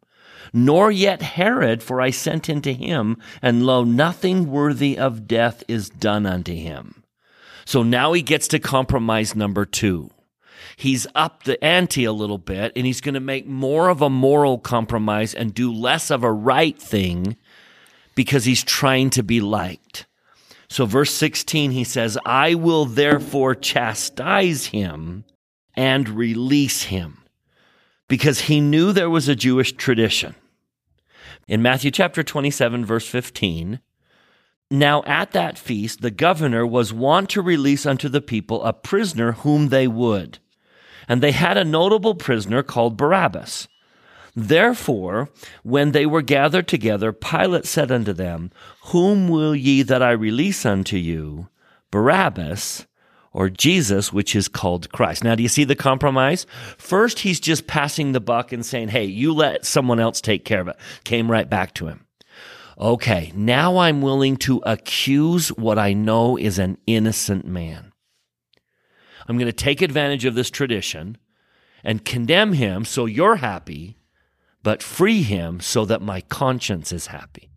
[0.53, 5.89] Nor yet Herod, for I sent unto him, and lo, nothing worthy of death is
[5.89, 7.03] done unto him.
[7.65, 10.11] So now he gets to compromise number two
[10.75, 14.09] he's up the ante a little bit and he's going to make more of a
[14.09, 17.37] moral compromise and do less of a right thing
[18.15, 20.05] because he's trying to be liked.
[20.69, 25.23] So, verse 16, he says, I will therefore chastise him
[25.75, 27.19] and release him
[28.07, 30.35] because he knew there was a Jewish tradition.
[31.47, 33.79] In Matthew chapter 27, verse 15,
[34.71, 39.33] now at that feast, the governor was wont to release unto the people a prisoner
[39.33, 40.39] whom they would
[41.07, 43.67] and they had a notable prisoner called Barabbas.
[44.35, 45.29] Therefore,
[45.61, 48.51] when they were gathered together, Pilate said unto them,
[48.85, 51.49] Whom will ye that I release unto you,
[51.91, 52.87] Barabbas
[53.33, 55.23] or Jesus, which is called Christ?
[55.23, 56.45] Now, do you see the compromise?
[56.77, 60.61] First, he's just passing the buck and saying, Hey, you let someone else take care
[60.61, 60.77] of it.
[61.03, 62.05] Came right back to him.
[62.77, 67.91] Okay, now I'm willing to accuse what I know is an innocent man.
[69.27, 71.17] I'm going to take advantage of this tradition
[71.83, 73.97] and condemn him so you're happy,
[74.63, 77.49] but free him so that my conscience is happy.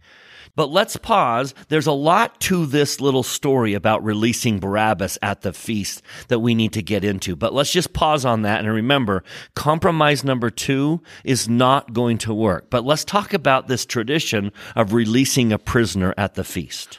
[0.55, 1.55] But let's pause.
[1.69, 6.55] There's a lot to this little story about releasing Barabbas at the feast that we
[6.55, 7.37] need to get into.
[7.37, 12.35] But let's just pause on that and remember compromise number two is not going to
[12.35, 12.71] work.
[12.71, 16.99] But let's talk about this tradition of releasing a prisoner at the feast.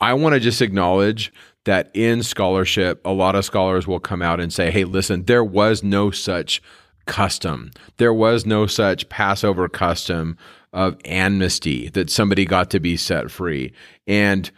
[0.00, 1.32] I want to just acknowledge
[1.64, 5.44] that in scholarship, a lot of scholars will come out and say, hey, listen, there
[5.44, 6.62] was no such
[7.06, 7.70] custom.
[7.96, 10.38] There was no such Passover custom
[10.72, 13.72] of amnesty that somebody got to be set free.
[14.06, 14.50] And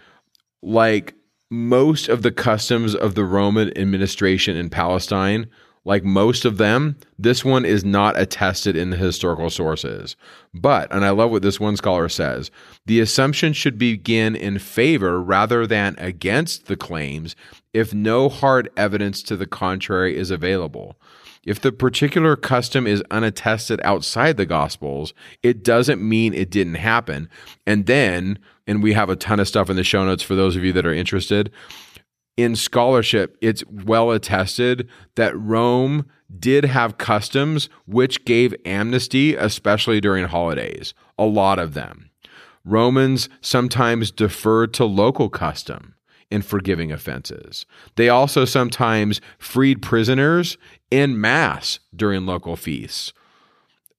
[0.63, 1.15] like
[1.51, 5.49] most of the customs of the Roman administration in Palestine,
[5.85, 10.15] like most of them, this one is not attested in the historical sources.
[10.53, 12.51] But, and I love what this one scholar says,
[12.85, 17.35] the assumption should begin in favor rather than against the claims
[17.73, 20.97] if no hard evidence to the contrary is available.
[21.45, 27.31] If the particular custom is unattested outside the Gospels, it doesn't mean it didn't happen.
[27.67, 30.57] And then, and we have a ton of stuff in the show notes for those
[30.57, 31.51] of you that are interested
[32.37, 36.07] in scholarship, it's well attested that Rome
[36.39, 42.11] did have customs which gave amnesty, especially during holidays, a lot of them.
[42.65, 45.95] Romans sometimes deferred to local custom
[46.31, 47.67] in forgiving offenses.
[47.97, 50.57] They also sometimes freed prisoners
[50.91, 53.13] in mass during local feasts.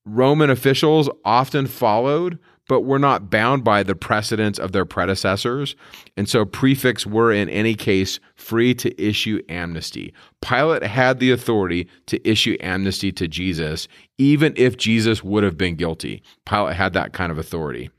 [0.06, 2.39] Roman officials often followed
[2.71, 5.75] but were not bound by the precedents of their predecessors.
[6.15, 10.13] And so prefects were, in any case, free to issue amnesty.
[10.41, 15.75] Pilate had the authority to issue amnesty to Jesus, even if Jesus would have been
[15.75, 16.23] guilty.
[16.45, 17.89] Pilate had that kind of authority.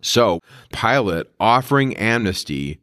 [0.00, 0.40] So,
[0.72, 2.80] Pilate offering amnesty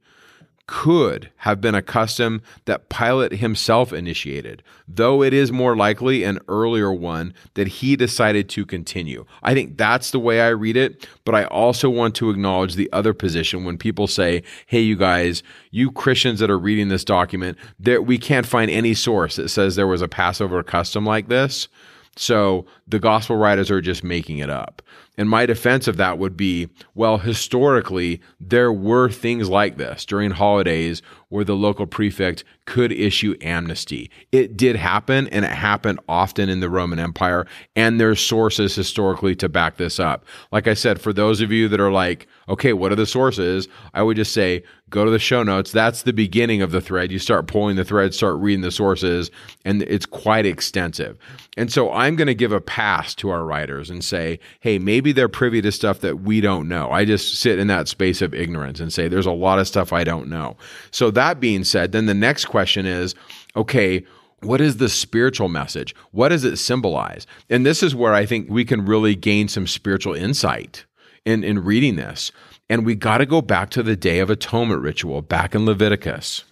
[0.68, 6.40] could have been a custom that Pilate himself initiated, though it is more likely an
[6.50, 9.26] earlier one that he decided to continue.
[9.42, 12.90] I think that's the way I read it, but I also want to acknowledge the
[12.92, 17.58] other position when people say, hey, you guys, you Christians that are reading this document,
[17.80, 21.70] that we can't find any source that says there was a Passover custom like this.
[22.18, 24.82] So the gospel writers are just making it up.
[25.20, 30.32] And my defense of that would be well, historically, there were things like this during
[30.32, 34.10] holidays where the local prefect could issue amnesty.
[34.32, 37.46] It did happen, and it happened often in the Roman Empire.
[37.76, 40.26] And there's sources historically to back this up.
[40.52, 43.68] Like I said, for those of you that are like, okay, what are the sources?
[43.94, 45.72] I would just say, go to the show notes.
[45.72, 47.12] That's the beginning of the thread.
[47.12, 49.30] You start pulling the thread, start reading the sources,
[49.66, 51.18] and it's quite extensive.
[51.58, 55.12] And so I'm going to give a pass to our writers and say, hey, maybe
[55.12, 56.90] they're privy to stuff that we don't know.
[56.90, 59.92] I just sit in that space of ignorance and say, there's a lot of stuff
[59.92, 60.56] I don't know.
[60.92, 63.14] So that being said, then the next question is,
[63.56, 64.06] okay,
[64.42, 65.96] what is the spiritual message?
[66.12, 67.26] What does it symbolize?
[67.50, 70.86] And this is where I think we can really gain some spiritual insight
[71.26, 72.32] in, in reading this
[72.70, 76.44] And we got to go back to the Day of Atonement ritual back in Leviticus.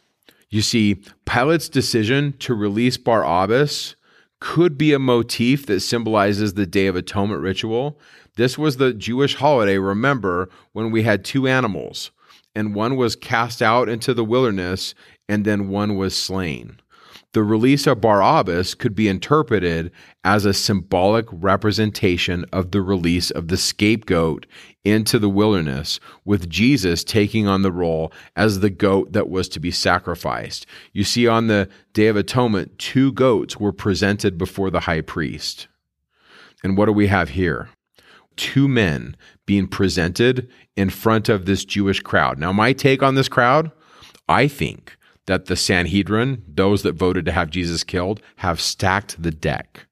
[0.50, 3.96] You see, Pilate's decision to release Barabbas
[4.40, 8.00] could be a motif that symbolizes the Day of Atonement ritual.
[8.36, 12.12] This was the Jewish holiday, remember, when we had two animals,
[12.54, 14.94] and one was cast out into the wilderness,
[15.28, 16.78] and then one was slain
[17.36, 19.92] the release of Barabbas could be interpreted
[20.24, 24.46] as a symbolic representation of the release of the scapegoat
[24.86, 29.60] into the wilderness, with Jesus taking on the role as the goat that was to
[29.60, 30.66] be sacrificed.
[30.94, 35.68] You see, on the Day of Atonement, two goats were presented before the high priest.
[36.64, 37.68] And what do we have here?
[38.38, 42.40] Two men being presented in front of this Jewish crowd.
[42.40, 43.74] Now, my take on this crowd,
[44.30, 44.96] I think
[45.28, 49.88] that the Sanhedrin, those that voted to have Jesus killed, have stacked the deck.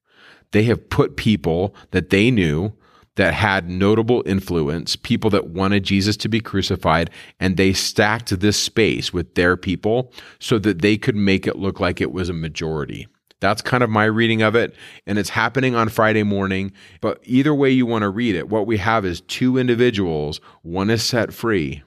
[0.52, 2.72] They have put people that they knew
[3.16, 8.56] that had notable influence, people that wanted Jesus to be crucified, and they stacked this
[8.56, 12.34] space with their people so that they could make it look like it was a
[12.34, 13.06] majority.
[13.40, 14.74] That's kind of my reading of it.
[15.06, 16.72] And it's happening on Friday morning.
[17.02, 20.40] But either way you want to read it, what we have is two individuals.
[20.62, 21.82] One is set free,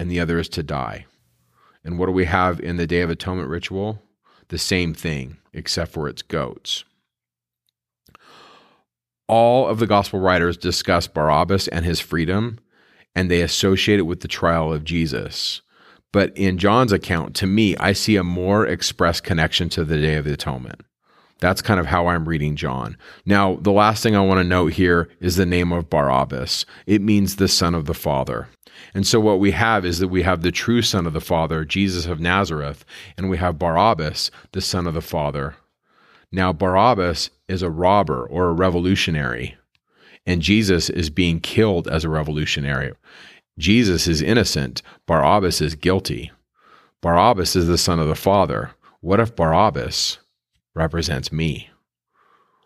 [0.00, 1.04] and the other is to die.
[1.86, 4.02] And what do we have in the Day of Atonement ritual?
[4.48, 6.84] The same thing, except for it's goats.
[9.28, 12.58] All of the gospel writers discuss Barabbas and his freedom,
[13.14, 15.62] and they associate it with the trial of Jesus.
[16.12, 20.16] But in John's account, to me, I see a more express connection to the Day
[20.16, 20.80] of Atonement.
[21.40, 22.96] That's kind of how I'm reading John.
[23.26, 26.64] Now, the last thing I want to note here is the name of Barabbas.
[26.86, 28.48] It means the son of the Father.
[28.94, 31.64] And so what we have is that we have the true son of the Father,
[31.64, 32.84] Jesus of Nazareth,
[33.16, 35.56] and we have Barabbas, the son of the Father.
[36.32, 39.56] Now, Barabbas is a robber or a revolutionary,
[40.24, 42.92] and Jesus is being killed as a revolutionary.
[43.58, 46.30] Jesus is innocent, Barabbas is guilty.
[47.00, 48.72] Barabbas is the son of the Father.
[49.00, 50.18] What if Barabbas
[50.76, 51.70] represents me?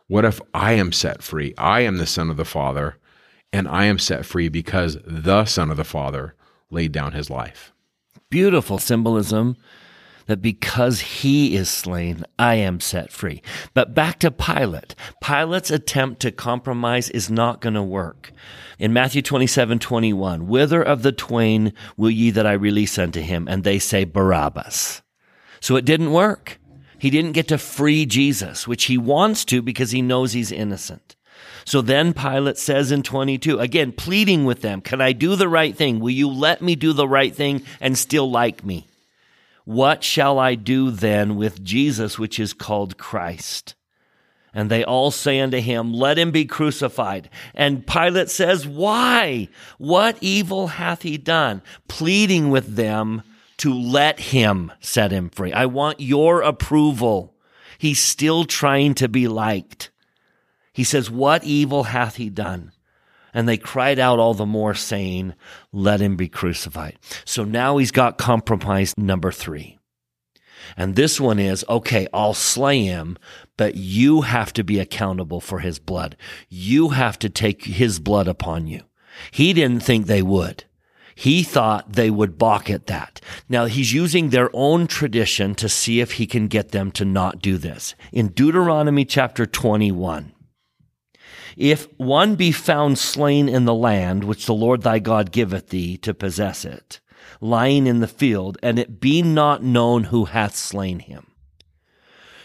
[0.08, 1.54] What if I am set free?
[1.56, 2.96] I am the son of the Father,
[3.52, 6.34] and I am set free because the Son of the Father
[6.70, 7.72] laid down his life.
[8.28, 9.56] Beautiful symbolism
[10.26, 13.42] that because he is slain, I am set free.
[13.74, 14.94] But back to Pilate.
[15.20, 18.32] Pilate's attempt to compromise is not going to work.
[18.78, 23.48] In Matthew 27, 21, whither of the twain will ye that I release unto him?
[23.48, 25.02] And they say Barabbas.
[25.60, 26.59] So it didn't work.
[27.00, 31.16] He didn't get to free Jesus, which he wants to because he knows he's innocent.
[31.64, 35.74] So then Pilate says in 22, again, pleading with them, Can I do the right
[35.74, 36.00] thing?
[36.00, 38.86] Will you let me do the right thing and still like me?
[39.64, 43.74] What shall I do then with Jesus, which is called Christ?
[44.52, 47.30] And they all say unto him, Let him be crucified.
[47.54, 49.48] And Pilate says, Why?
[49.78, 51.62] What evil hath he done?
[51.88, 53.22] Pleading with them
[53.60, 55.52] to let him set him free.
[55.52, 57.34] I want your approval.
[57.76, 59.90] He's still trying to be liked.
[60.72, 62.72] He says, What evil hath he done?
[63.34, 65.34] And they cried out all the more, saying,
[65.72, 66.98] Let him be crucified.
[67.26, 69.78] So now he's got compromise number three.
[70.74, 73.18] And this one is, okay, I'll slay him,
[73.58, 76.16] but you have to be accountable for his blood.
[76.48, 78.84] You have to take his blood upon you.
[79.30, 80.64] He didn't think they would.
[81.20, 83.20] He thought they would balk at that.
[83.46, 87.42] Now he's using their own tradition to see if he can get them to not
[87.42, 87.94] do this.
[88.10, 90.32] In Deuteronomy chapter 21,
[91.58, 95.98] if one be found slain in the land which the Lord thy God giveth thee
[95.98, 97.00] to possess it,
[97.38, 101.26] lying in the field, and it be not known who hath slain him,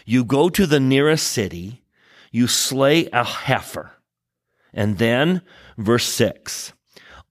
[0.04, 1.82] you go to the nearest city,
[2.30, 3.92] you slay a heifer.
[4.74, 5.40] And then,
[5.78, 6.74] verse 6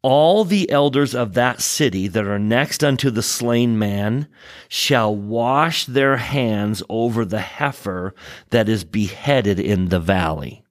[0.05, 4.27] all the elders of that city that are next unto the slain man
[4.69, 8.13] shall wash their hands over the heifer
[8.51, 10.63] that is beheaded in the valley.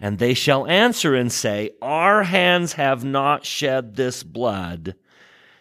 [0.00, 4.96] And they shall answer and say, Our hands have not shed this blood,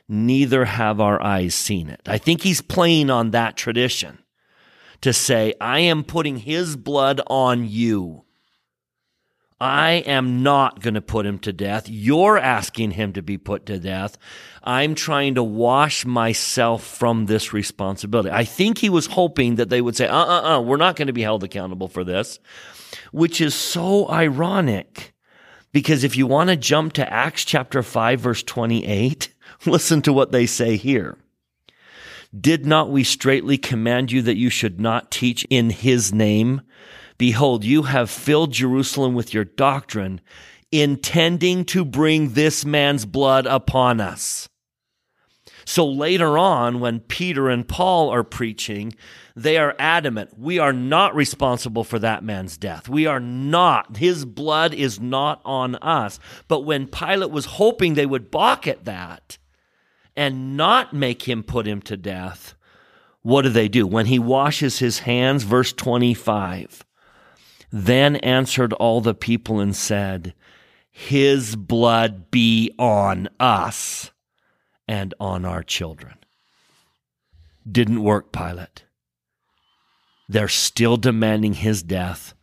[0.09, 2.01] neither have our eyes seen it.
[2.07, 4.18] I think he's playing on that tradition
[5.01, 8.24] to say, I am putting his blood on you.
[9.60, 11.88] I am not going to put him to death.
[11.88, 14.18] You're asking him to be put to death.
[14.64, 18.32] I'm trying to wash myself from this responsibility.
[18.32, 21.08] I think he was hoping that they would say, uh uh uh, we're not going
[21.08, 22.39] to be held accountable for this
[23.12, 25.14] which is so ironic.
[25.72, 29.34] Because if you want to jump to Acts chapter 5, verse 28,
[29.66, 31.18] listen to what they say here.
[32.38, 36.62] Did not we straightly command you that you should not teach in his name?
[37.18, 40.22] Behold, you have filled Jerusalem with your doctrine.
[40.72, 44.49] intending to bring this man's blood upon us.
[45.66, 48.93] So later on, when Peter and Paul are preaching,
[49.36, 50.38] they are adamant.
[50.38, 52.88] We are not responsible for that man's death.
[52.88, 53.97] We are not.
[53.97, 56.20] His blood is not on us.
[56.47, 59.39] But when Pilate was hoping they would balk at that
[60.16, 62.53] and not make him put him to death,
[63.24, 63.88] what do they do?
[63.88, 66.84] When he washes his hands, verse 25,
[67.78, 70.34] then answered all the people and said,
[70.89, 74.11] His blood be on us
[74.88, 76.13] and on our children.
[77.69, 78.86] Didn't work, Pilate.
[80.30, 82.34] They're still demanding his death.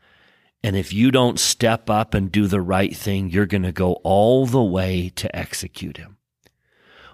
[0.63, 3.95] And if you don't step up and do the right thing, you're going to go
[4.05, 6.19] all the way to execute him.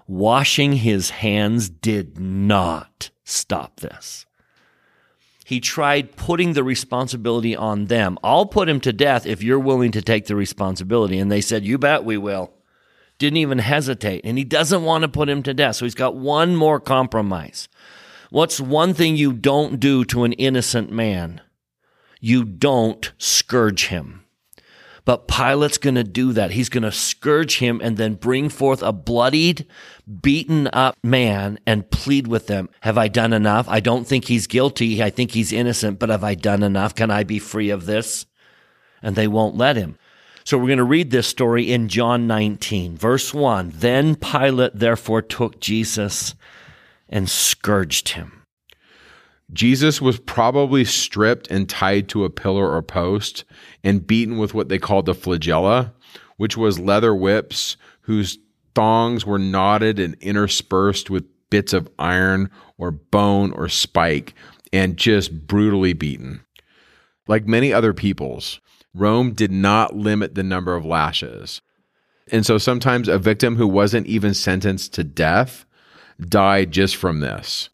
[0.07, 4.25] Washing his hands did not stop this.
[5.49, 8.19] He tried putting the responsibility on them.
[8.23, 11.17] I'll put him to death if you're willing to take the responsibility.
[11.17, 12.53] And they said, You bet we will
[13.17, 14.21] didn't even hesitate.
[14.23, 15.77] And he doesn't want to put him to death.
[15.77, 17.67] So he's got one more compromise.
[18.29, 21.41] What's one thing you don't do to an innocent man?
[22.19, 24.25] You don't scourge him.
[25.03, 26.51] But Pilate's going to do that.
[26.51, 29.65] He's going to scourge him and then bring forth a bloodied,
[30.09, 32.69] beaten up man and plead with them.
[32.81, 33.67] Have I done enough?
[33.69, 35.03] I don't think he's guilty.
[35.03, 36.95] I think he's innocent, but have I done enough?
[36.95, 38.25] Can I be free of this?
[39.01, 39.97] And they won't let him.
[40.43, 43.71] So we're going to read this story in John 19, verse 1.
[43.75, 46.33] Then Pilate therefore took Jesus
[47.07, 48.43] and scourged him.
[49.51, 53.45] Jesus was probably stripped and tied to a pillar or post
[53.83, 55.91] and beaten with what they called the flagella,
[56.37, 58.37] which was leather whips whose
[58.75, 64.33] thongs were knotted and interspersed with bits of iron or bone or spike
[64.71, 66.41] and just brutally beaten.
[67.27, 68.59] Like many other peoples,
[68.93, 71.61] Rome did not limit the number of lashes.
[72.31, 75.65] And so sometimes a victim who wasn't even sentenced to death
[76.19, 77.69] died just from this.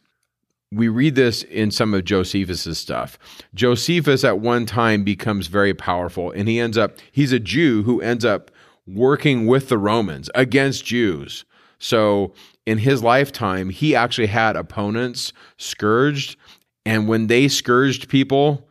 [0.71, 3.17] We read this in some of Josephus's stuff.
[3.53, 8.01] Josephus at one time becomes very powerful and he ends up he's a Jew who
[8.01, 8.51] ends up
[8.87, 11.45] working with the Romans against Jews.
[11.79, 12.33] So
[12.65, 16.37] in his lifetime, he actually had opponents scourged
[16.85, 18.69] and when they scourged people,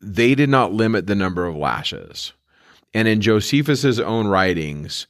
[0.00, 2.32] they did not limit the number of lashes.
[2.94, 5.06] And in Josephus's own writings,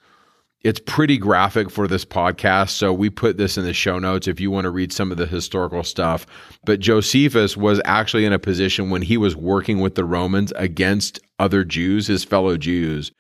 [0.63, 2.71] it's pretty graphic for this podcast.
[2.71, 5.17] So we put this in the show notes if you want to read some of
[5.17, 6.27] the historical stuff.
[6.65, 11.21] But Josephus was actually in a position when he was working with the Romans against
[11.39, 13.13] other Jews, his fellow Jews.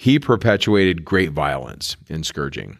[0.00, 2.78] He perpetuated great violence in scourging.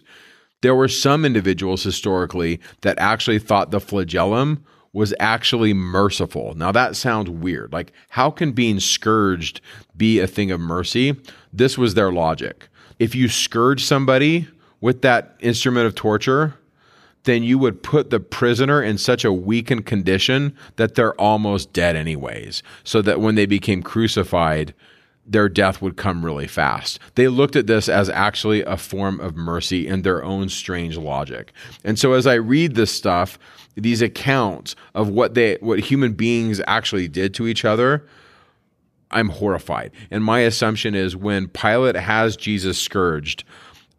[0.63, 4.65] There were some individuals historically that actually thought the flagellum
[4.95, 6.55] was actually merciful.
[6.55, 7.75] Now that sounds weird.
[7.75, 9.61] Like, how can being scourged
[9.99, 11.15] be a thing of mercy?
[11.53, 12.71] This was their logic.
[12.99, 14.49] If you scourge somebody
[14.81, 16.55] with that instrument of torture,
[17.25, 21.97] then you would put the prisoner in such a weakened condition that they're almost dead,
[21.97, 22.63] anyways.
[22.83, 24.73] So that when they became crucified,
[25.31, 26.99] their death would come really fast.
[27.15, 31.53] They looked at this as actually a form of mercy in their own strange logic.
[31.85, 33.39] And so as I read this stuff,
[33.77, 38.05] these accounts of what they what human beings actually did to each other,
[39.13, 39.93] I'm horrified.
[40.11, 43.45] And my assumption is when Pilate has Jesus scourged,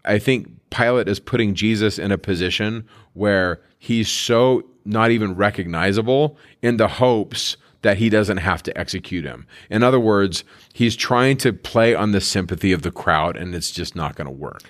[0.04, 6.38] I think Pilate is putting Jesus in a position where he's so not even recognizable
[6.62, 9.48] in the hopes that he doesn't have to execute him.
[9.70, 13.72] In other words, he's trying to play on the sympathy of the crowd, and it's
[13.72, 14.64] just not going to work.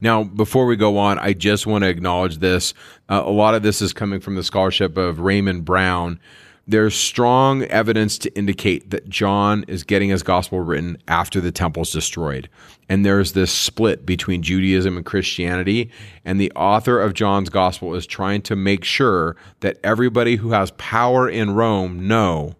[0.00, 2.74] Now, before we go on, I just want to acknowledge this.
[3.08, 6.20] Uh, a lot of this is coming from the scholarship of Raymond Brown.
[6.66, 11.92] There's strong evidence to indicate that John is getting his gospel written after the temple's
[11.92, 12.48] destroyed.
[12.88, 15.90] And there's this split between Judaism and Christianity.
[16.24, 20.70] And the author of John's gospel is trying to make sure that everybody who has
[20.72, 22.54] power in Rome know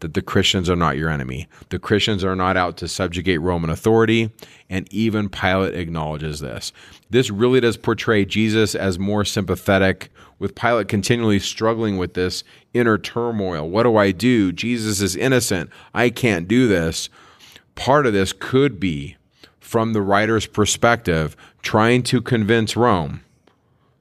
[0.00, 1.48] that the Christians are not your enemy.
[1.70, 4.30] The Christians are not out to subjugate Roman authority,
[4.70, 6.72] and even Pilate acknowledges this.
[7.10, 12.44] This really does portray Jesus as more sympathetic, with Pilate continually struggling with this
[12.74, 13.68] inner turmoil.
[13.68, 14.52] What do I do?
[14.52, 15.70] Jesus is innocent.
[15.94, 17.08] I can't do this.
[17.74, 19.16] Part of this could be,
[19.58, 23.22] from the writer's perspective, trying to convince Rome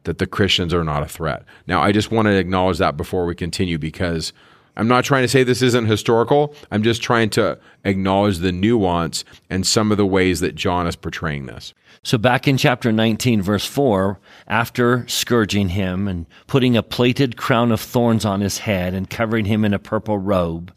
[0.04, 1.44] that the Christians are not a threat.
[1.66, 4.32] Now, I just want to acknowledge that before we continue because
[4.78, 6.54] I'm not trying to say this isn't historical.
[6.70, 10.96] I'm just trying to acknowledge the nuance and some of the ways that John is
[10.96, 11.74] portraying this.
[12.04, 17.72] So, back in chapter 19, verse 4, after scourging him and putting a plaited crown
[17.72, 20.72] of thorns on his head and covering him in a purple robe,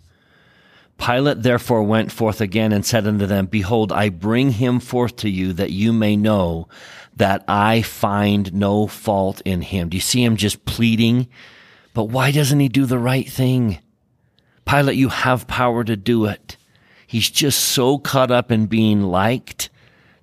[0.96, 5.30] Pilate therefore went forth again and said unto them, Behold, I bring him forth to
[5.30, 6.68] you that you may know
[7.16, 9.90] that I find no fault in him.
[9.90, 11.28] Do you see him just pleading?
[11.92, 13.78] But why doesn't he do the right thing?
[14.64, 16.56] Pilate, you have power to do it.
[17.06, 19.70] He's just so caught up in being liked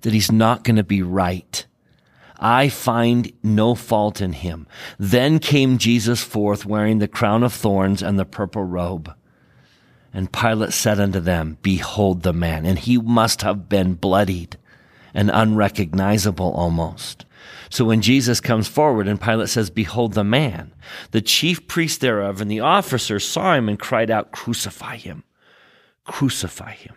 [0.00, 1.66] that he's not going to be right.
[2.38, 4.66] I find no fault in him.
[4.98, 9.12] Then came Jesus forth wearing the crown of thorns and the purple robe.
[10.14, 12.64] And Pilate said unto them, Behold the man.
[12.64, 14.56] And he must have been bloodied
[15.12, 17.24] and unrecognizable almost.
[17.70, 20.74] So when Jesus comes forward and Pilate says, Behold the man,
[21.10, 25.24] the chief priest thereof and the officers saw him and cried out, Crucify him,
[26.04, 26.94] crucify him.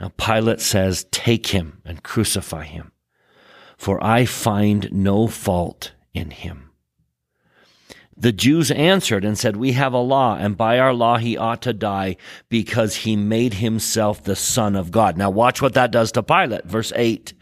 [0.00, 2.92] Now Pilate says, Take him and crucify him,
[3.76, 6.70] for I find no fault in him.
[8.16, 11.62] The Jews answered and said, We have a law, and by our law he ought
[11.62, 12.16] to die
[12.48, 15.16] because he made himself the Son of God.
[15.16, 16.64] Now watch what that does to Pilate.
[16.64, 17.32] Verse 8.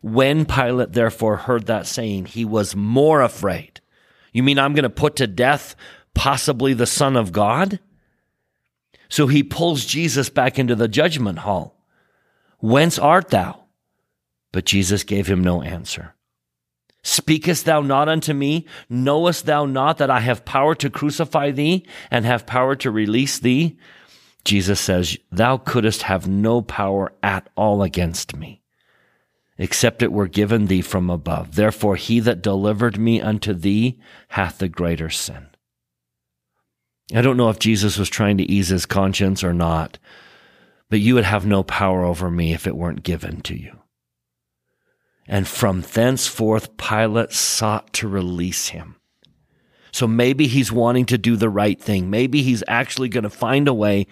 [0.00, 3.80] When Pilate therefore heard that saying, he was more afraid.
[4.32, 5.74] You mean I'm going to put to death
[6.14, 7.80] possibly the Son of God?
[9.08, 11.82] So he pulls Jesus back into the judgment hall.
[12.60, 13.64] Whence art thou?
[14.52, 16.14] But Jesus gave him no answer.
[17.02, 18.66] Speakest thou not unto me?
[18.88, 23.38] Knowest thou not that I have power to crucify thee and have power to release
[23.38, 23.78] thee?
[24.44, 28.57] Jesus says, Thou couldst have no power at all against me,
[29.58, 31.56] except it were given thee from above.
[31.56, 33.98] Therefore, he that delivered me unto thee
[34.28, 35.48] hath the greater sin.
[37.14, 39.98] I don't know if Jesus was trying to ease his conscience or not,
[40.90, 43.78] but you would have no power over me if it weren't given to you.
[45.26, 48.96] And from thenceforth, Pilate sought to release him.
[49.92, 52.08] So maybe he's wanting to do the right thing.
[52.08, 54.06] Maybe he's actually going to find a way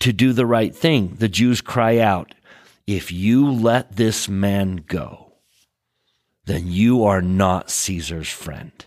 [0.00, 1.14] to do the right thing.
[1.18, 2.34] The Jews cry out,
[2.86, 5.32] If you let this man go,
[6.44, 8.86] then you are not Caesar's friend.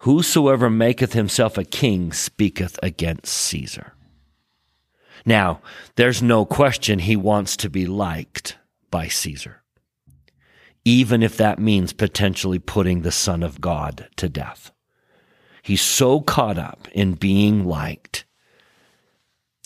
[0.00, 3.94] Whosoever maketh himself a king speaketh against Caesar.
[5.24, 5.60] Now,
[5.96, 8.56] there's no question he wants to be liked
[8.90, 9.62] by Caesar
[10.84, 14.72] even if that means potentially putting the Son of God to death.
[15.62, 18.24] He's so caught up in being liked,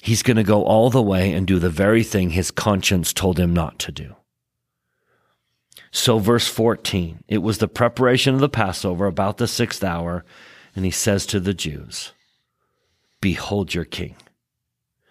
[0.07, 3.41] he's going to go all the way and do the very thing his conscience told
[3.41, 4.15] him not to do.
[5.91, 10.25] So, verse 14, it was the preparation of the Passover about the sixth hour,
[10.77, 12.13] and he says to the Jews,
[13.21, 14.15] Behold your king.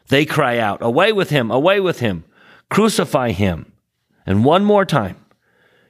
[0.07, 2.23] They cry out, Away with him, away with him,
[2.69, 3.73] crucify him.
[4.25, 5.17] And one more time,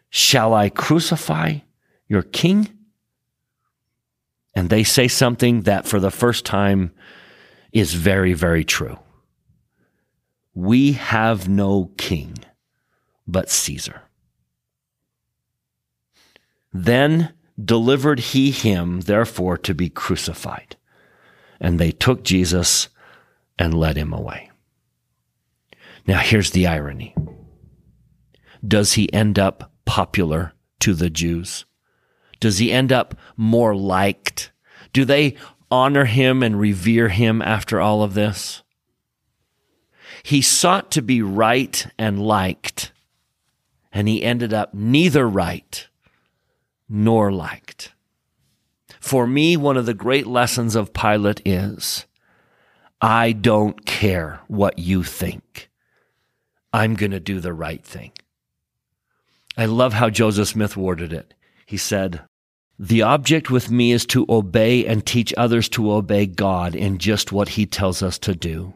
[0.09, 1.59] Shall I crucify
[2.07, 2.69] your king?
[4.55, 6.91] And they say something that for the first time
[7.75, 8.97] is very, very true.
[10.53, 12.37] We have no king
[13.27, 14.03] but Caesar.
[16.73, 20.77] Then delivered he him, therefore, to be crucified.
[21.59, 22.87] And they took Jesus
[23.59, 24.51] and led him away.
[26.07, 27.13] Now, here's the irony.
[28.65, 31.65] Does he end up popular to the Jews?
[32.39, 34.51] Does he end up more liked?
[34.93, 35.35] Do they
[35.71, 38.63] honor him and revere him after all of this?
[40.23, 42.91] He sought to be right and liked,
[43.91, 45.87] and he ended up neither right
[46.89, 47.93] nor liked.
[48.99, 52.05] For me, one of the great lessons of Pilate is
[53.01, 55.69] I don't care what you think.
[56.73, 58.11] I'm going to do the right thing.
[59.57, 61.33] I love how Joseph Smith worded it.
[61.65, 62.21] He said,
[62.77, 67.31] The object with me is to obey and teach others to obey God in just
[67.31, 68.73] what he tells us to do.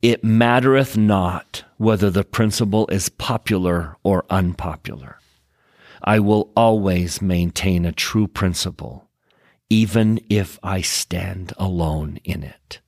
[0.00, 5.18] It mattereth not whether the principle is popular or unpopular.
[6.02, 9.08] I will always maintain a true principle,
[9.70, 12.80] even if I stand alone in it.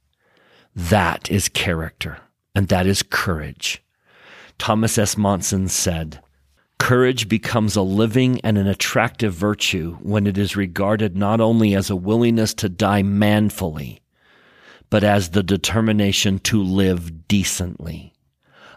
[0.74, 2.18] That is character,
[2.56, 3.84] and that is courage.
[4.58, 5.16] Thomas S.
[5.16, 6.20] Monson said,
[6.78, 11.88] Courage becomes a living and an attractive virtue when it is regarded not only as
[11.88, 14.00] a willingness to die manfully,
[14.90, 18.12] but as the determination to live decently.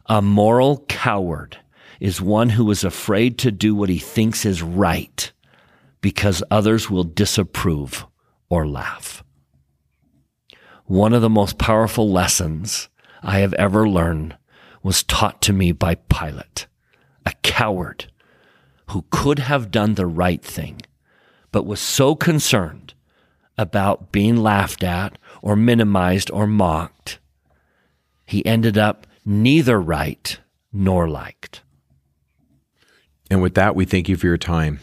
[0.06, 1.58] A moral coward
[2.00, 5.32] is one who is afraid to do what he thinks is right
[6.00, 8.06] because others will disapprove
[8.50, 9.24] or laugh.
[10.86, 12.88] One of the most powerful lessons
[13.22, 14.38] I have ever learned
[14.82, 16.68] was taught to me by Pilate
[17.28, 18.12] a coward
[18.88, 20.82] who could have done the right thing,
[21.52, 22.94] but was so concerned
[23.58, 27.20] about being laughed at or minimized or mocked
[28.28, 30.40] he ended up neither right
[30.72, 31.64] nor liked.
[33.32, 34.80] And with that, we thank you for your time.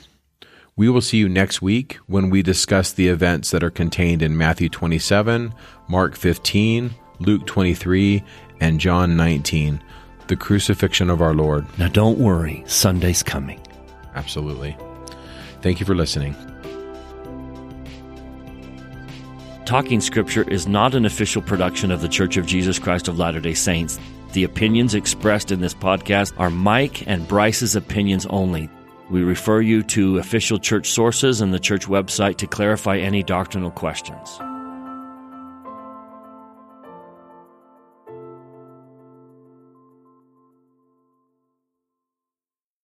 [0.76, 4.36] We will see you next week when we discuss the events that are contained in
[4.36, 5.55] Matthew 27,
[5.88, 6.90] Mark 15,
[7.20, 8.24] Luke 23,
[8.61, 9.80] and John 19,
[10.29, 11.66] the crucifixion of our Lord.
[11.79, 13.61] Now, don't worry, Sunday's coming.
[14.14, 14.77] Absolutely.
[15.61, 16.37] Thank you for listening.
[19.64, 23.41] Talking Scripture is not an official production of The Church of Jesus Christ of Latter
[23.41, 23.99] day Saints.
[24.33, 28.68] The opinions expressed in this podcast are Mike and Bryce's opinions only.
[29.11, 33.70] We refer you to official church sources and the church website to clarify any doctrinal
[33.70, 34.39] questions.